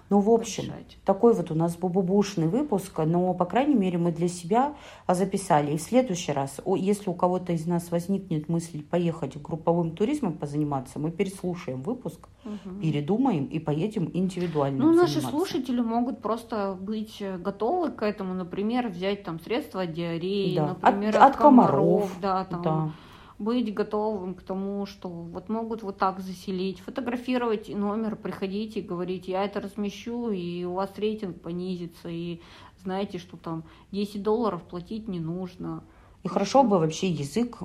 Ну, 0.10 0.22
в 0.22 0.30
общем, 0.30 0.64
решать. 0.64 0.98
такой 1.06 1.34
вот 1.34 1.52
у 1.52 1.54
нас 1.56 1.76
бубубушный 1.76 2.48
выпуск, 2.48 2.98
но, 3.06 3.34
по 3.34 3.46
крайней 3.46 3.76
мере, 3.76 3.98
мы 3.98 4.12
для 4.14 4.30
себя 4.30 4.74
записали. 5.08 5.74
И 5.74 5.78
в 5.78 5.82
следующий 5.82 6.32
раз, 6.32 6.60
если 6.78 7.10
у 7.10 7.14
кого-то 7.14 7.52
из 7.52 7.68
нас 7.68 7.92
возникнет 7.92 8.48
мысль 8.48 8.82
поехать 8.84 9.40
групповым 9.42 9.92
туризмом 9.92 10.34
позаниматься, 10.34 10.98
мы 11.00 11.12
переслушаем 11.12 11.82
выпуск, 11.84 12.28
Мгм. 12.46 12.80
передумаем 12.80 13.46
и 13.46 13.60
поедем 13.60 14.10
индивидуально 14.14 14.86
Ну, 14.86 14.94
наши 14.94 15.16
заниматься. 15.20 15.38
слушатели 15.38 15.82
могут 15.82 16.22
просто 16.22 16.78
быть 16.80 17.22
готовы 17.40 17.92
к 17.92 18.02
этому, 18.04 18.34
например, 18.34 18.88
взять 18.88 19.24
там 19.24 19.40
средства 19.42 19.82
от 19.82 19.92
диареи, 19.94 20.56
Да. 20.56 20.68
например, 20.82 21.18
От- 21.18 21.24
от 21.32 21.36
комаров, 21.36 22.10
да, 22.22 22.46
там, 22.46 22.62
Да. 22.62 22.92
Быть 23.40 23.74
готовым 23.74 24.34
к 24.34 24.42
тому, 24.42 24.86
что 24.86 25.10
вот 25.10 25.50
могут 25.50 25.84
вот 25.84 25.98
так 25.98 26.20
заселить, 26.20 26.80
фотографировать 26.80 27.70
номер, 27.70 28.16
приходите 28.16 28.80
и 28.80 28.84
говорить, 28.84 29.28
я 29.28 29.46
это 29.46 29.62
размещу, 29.62 30.32
и 30.32 30.64
у 30.64 30.74
вас 30.74 30.92
рейтинг 30.98 31.42
понизится, 31.42 32.10
и 32.10 32.42
знаете, 32.84 33.20
что 33.20 33.38
там 33.38 33.64
10 33.92 34.24
долларов 34.24 34.64
платить 34.64 35.08
не 35.08 35.20
нужно. 35.20 35.84
И 36.24 36.28
хорошо 36.28 36.64
бы 36.64 36.80
вообще 36.80 37.10
язык 37.10 37.60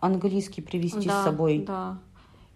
английский 0.00 0.60
привезти 0.60 1.08
да, 1.08 1.22
с 1.22 1.24
собой. 1.24 1.64
Да. 1.66 1.98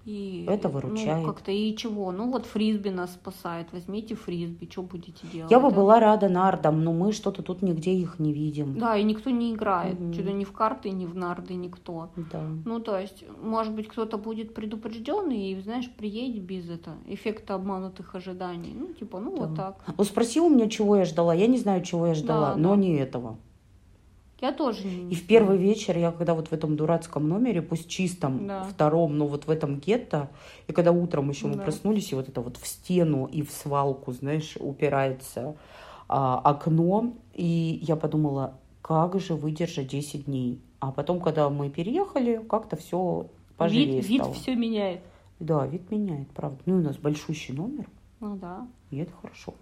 И, 0.08 0.46
Это 0.48 0.70
выручает. 0.70 1.18
Ну, 1.18 1.26
как-то 1.32 1.52
и 1.52 1.76
чего? 1.76 2.10
Ну, 2.12 2.30
вот 2.30 2.46
фрисби 2.46 2.88
нас 2.88 3.12
спасает. 3.12 3.66
Возьмите 3.72 4.14
фрисби, 4.14 4.66
что 4.70 4.82
будете 4.82 5.26
делать? 5.30 5.50
Я 5.50 5.60
бы 5.60 5.68
да? 5.68 5.76
была 5.76 6.00
рада 6.00 6.30
нардам, 6.30 6.82
но 6.82 6.94
мы 6.94 7.12
что-то 7.12 7.42
тут 7.42 7.60
нигде 7.60 7.92
их 7.92 8.18
не 8.18 8.32
видим. 8.32 8.78
Да, 8.78 8.96
и 8.96 9.02
никто 9.04 9.28
не 9.28 9.52
играет. 9.52 10.00
Мгм. 10.00 10.14
Что-то 10.14 10.32
ни 10.32 10.44
в 10.44 10.52
карты, 10.52 10.88
ни 10.90 11.04
в 11.04 11.14
нарды, 11.14 11.52
никто. 11.54 12.08
Да. 12.32 12.40
Ну, 12.64 12.80
то 12.80 12.98
есть, 12.98 13.22
может 13.42 13.74
быть, 13.74 13.88
кто-то 13.88 14.16
будет 14.16 14.54
предупрежденный 14.54 15.50
и, 15.52 15.60
знаешь, 15.60 15.90
приедет 15.90 16.42
без 16.42 16.70
этого 16.70 16.96
эффекта 17.06 17.54
обманутых 17.54 18.14
ожиданий. 18.14 18.74
Ну, 18.74 18.86
типа, 18.94 19.20
ну, 19.20 19.36
вот 19.36 19.52
Да. 19.52 19.72
так. 19.72 19.94
Вот 19.98 20.06
спроси 20.06 20.40
у 20.40 20.48
меня, 20.48 20.70
чего 20.70 20.96
я 20.96 21.04
ждала. 21.04 21.34
Я 21.34 21.48
не 21.48 21.58
знаю, 21.58 21.82
чего 21.82 22.06
я 22.06 22.14
ждала, 22.14 22.54
Да, 22.54 22.56
но 22.56 22.70
да. 22.70 22.76
не 22.76 22.96
этого. 22.96 23.36
Я 24.40 24.52
тоже 24.52 24.84
не 24.86 25.10
И 25.10 25.14
в 25.16 25.26
первый 25.26 25.56
вечер 25.58 25.98
я, 25.98 26.12
когда 26.12 26.34
вот 26.34 26.48
в 26.48 26.52
этом 26.52 26.76
дурацком 26.76 27.28
номере, 27.28 27.60
пусть 27.60 27.88
чистом, 27.88 28.46
Да. 28.46 28.62
втором, 28.64 29.18
но 29.18 29.26
вот 29.26 29.46
в 29.46 29.50
этом 29.50 29.80
гетто, 29.80 30.28
и 30.68 30.72
когда 30.72 30.92
утром 30.92 31.28
еще 31.28 31.48
мы 31.48 31.56
Да. 31.56 31.62
проснулись, 31.64 32.12
и 32.12 32.14
вот 32.14 32.28
это 32.28 32.40
вот 32.40 32.56
в 32.56 32.66
стену 32.66 33.26
и 33.26 33.42
в 33.42 33.50
свалку, 33.50 34.12
знаешь, 34.12 34.56
упирается 34.60 35.56
а, 36.10 36.38
окно, 36.38 37.12
и 37.34 37.80
я 37.82 37.94
подумала, 37.96 38.54
как 38.80 39.20
же 39.20 39.34
выдержать 39.34 39.88
10 39.88 40.24
дней. 40.24 40.58
А 40.80 40.90
потом, 40.92 41.20
когда 41.20 41.50
мы 41.50 41.68
переехали, 41.68 42.40
как-то 42.48 42.76
все 42.76 43.26
поживее 43.58 43.96
Вид, 44.00 44.08
вид 44.08 44.20
стало. 44.22 44.34
все 44.34 44.54
меняет. 44.54 45.00
Да, 45.40 45.66
вид 45.66 45.90
меняет, 45.90 46.28
правда. 46.30 46.58
Ну, 46.64 46.76
и 46.78 46.80
у 46.80 46.84
нас 46.84 46.96
большущий 46.96 47.52
номер, 47.54 47.86
Ну, 48.20 48.36
да. 48.36 48.66
и 48.90 48.96
это 48.98 49.12
хорошо. 49.20 49.52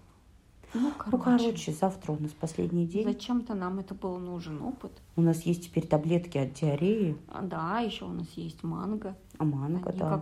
Ну, 0.73 0.91
Ну, 1.11 1.17
короче, 1.17 1.71
завтра 1.71 2.11
у 2.11 2.17
нас 2.19 2.31
последний 2.31 2.85
день. 2.85 3.05
Зачем-то 3.05 3.55
нам 3.55 3.79
это 3.79 3.93
был 3.93 4.17
нужен 4.17 4.61
опыт. 4.61 4.91
У 5.15 5.21
нас 5.21 5.41
есть 5.43 5.65
теперь 5.65 5.87
таблетки 5.87 6.37
от 6.37 6.53
диареи, 6.53 7.17
А, 7.29 7.41
Да, 7.41 7.79
еще 7.79 8.05
у 8.05 8.09
нас 8.11 8.27
есть 8.35 8.63
манго. 8.63 9.15
а 9.37 9.43
манго, 9.45 9.89
Они 9.89 9.99
да. 9.99 10.21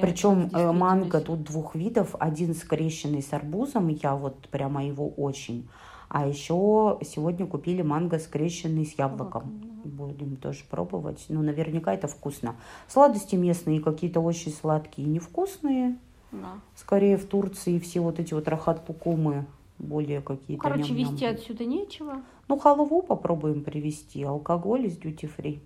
Причем 0.00 0.48
э, 0.52 0.72
манго 0.72 1.20
тут 1.20 1.42
двух 1.44 1.74
видов. 1.74 2.16
Один 2.18 2.54
скрещенный 2.54 3.22
с 3.22 3.32
арбузом, 3.32 3.88
я 3.88 4.16
вот 4.16 4.48
прямо 4.48 4.84
его 4.84 5.08
очень. 5.08 5.68
А 6.08 6.26
еще 6.26 6.98
сегодня 7.02 7.46
купили 7.46 7.82
манго 7.82 8.18
скрещенный 8.18 8.84
с 8.84 8.98
яблоком. 8.98 9.62
Да. 9.62 9.90
Будем 9.90 10.36
тоже 10.36 10.64
пробовать. 10.70 11.24
Ну, 11.28 11.42
наверняка 11.42 11.92
это 11.94 12.06
вкусно. 12.06 12.54
Сладости 12.86 13.34
местные 13.36 13.80
какие-то 13.80 14.20
очень 14.20 14.52
сладкие, 14.52 15.06
невкусные. 15.06 15.96
Да. 16.30 16.58
Скорее 16.76 17.16
в 17.16 17.26
Турции 17.26 17.78
все 17.78 18.00
вот 18.00 18.18
эти 18.20 18.32
вот 18.34 18.46
рахат-лукумы 18.48 19.44
более 19.82 20.18
Ну, 20.20 20.24
какие-то. 20.24 20.62
короче, 20.62 20.92
ням-ням. 20.92 21.10
везти 21.12 21.26
отсюда 21.26 21.64
нечего. 21.64 22.22
Ну, 22.48 22.58
халву 22.58 23.02
попробуем 23.02 23.62
привезти, 23.62 24.22
алкоголь 24.22 24.86
из 24.86 24.96
duty 24.98 25.30
free. 25.36 25.60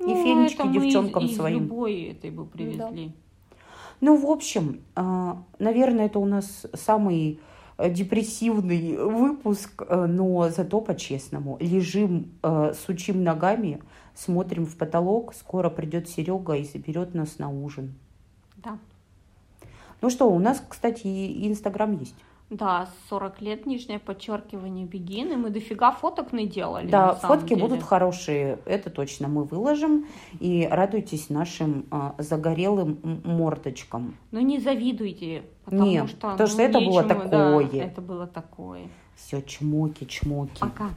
И 0.00 0.04
Ну, 0.04 0.24
фенечки 0.24 0.56
это 0.56 0.64
мы 0.66 0.76
из- 0.76 0.82
девчонкам 0.82 1.24
из 1.26 1.36
своим. 1.36 1.60
любой 1.62 2.02
этой 2.04 2.30
бы 2.30 2.44
привезли. 2.46 3.12
Ну, 4.00 4.16
в 4.16 4.26
общем, 4.26 4.80
а, 4.96 5.42
наверное, 5.58 6.06
это 6.06 6.18
у 6.18 6.24
нас 6.26 6.66
самый 6.74 7.38
э, 7.76 7.90
депрессивный 7.90 8.96
выпуск, 8.96 9.82
э, 9.88 10.06
но 10.06 10.48
зато 10.48 10.80
по-честному. 10.80 11.56
Лежим, 11.60 12.28
э, 12.44 12.72
сучим 12.86 13.24
ногами, 13.24 13.80
смотрим 14.14 14.64
в 14.64 14.76
потолок. 14.76 15.34
Скоро 15.34 15.70
придет 15.70 16.08
Серега 16.08 16.52
и 16.54 16.62
заберет 16.62 17.14
нас 17.14 17.38
на 17.40 17.50
ужин. 17.50 17.94
Да. 18.58 18.78
Ну 20.02 20.08
что, 20.10 20.30
у 20.30 20.38
нас, 20.38 20.62
кстати, 20.68 21.06
и 21.08 21.48
Инстаграм 21.48 21.98
есть. 21.98 22.14
Да, 22.50 22.88
40 23.08 23.40
лет, 23.40 23.66
нижнее 23.66 23.98
подчеркивание, 23.98 24.86
бегин, 24.86 25.32
и 25.32 25.36
мы 25.36 25.50
дофига 25.50 25.90
фоток 25.92 26.32
наделали. 26.32 26.88
да, 26.88 27.06
на 27.08 27.14
фотки 27.14 27.50
деле. 27.50 27.62
будут 27.62 27.82
хорошие, 27.82 28.58
это 28.66 28.90
точно 28.90 29.28
мы 29.28 29.44
выложим. 29.44 30.06
И 30.40 30.68
радуйтесь 30.70 31.30
нашим 31.30 31.86
а, 31.90 32.14
загорелым 32.18 32.98
мордочкам. 33.24 34.14
Ну 34.30 34.40
не 34.40 34.60
завидуйте, 34.60 35.42
потому 35.64 35.86
Не, 35.90 36.06
что... 36.06 36.30
потому 36.32 36.48
что 36.48 36.58
ну, 36.58 36.64
это 36.64 36.78
было 36.80 37.02
нечему, 37.02 37.08
да, 37.08 37.14
такое. 37.14 37.82
это 37.82 38.00
было 38.02 38.26
такое. 38.26 38.88
Все, 39.16 39.40
чмоки, 39.40 40.04
чмоки. 40.04 40.60
Пока. 40.60 40.90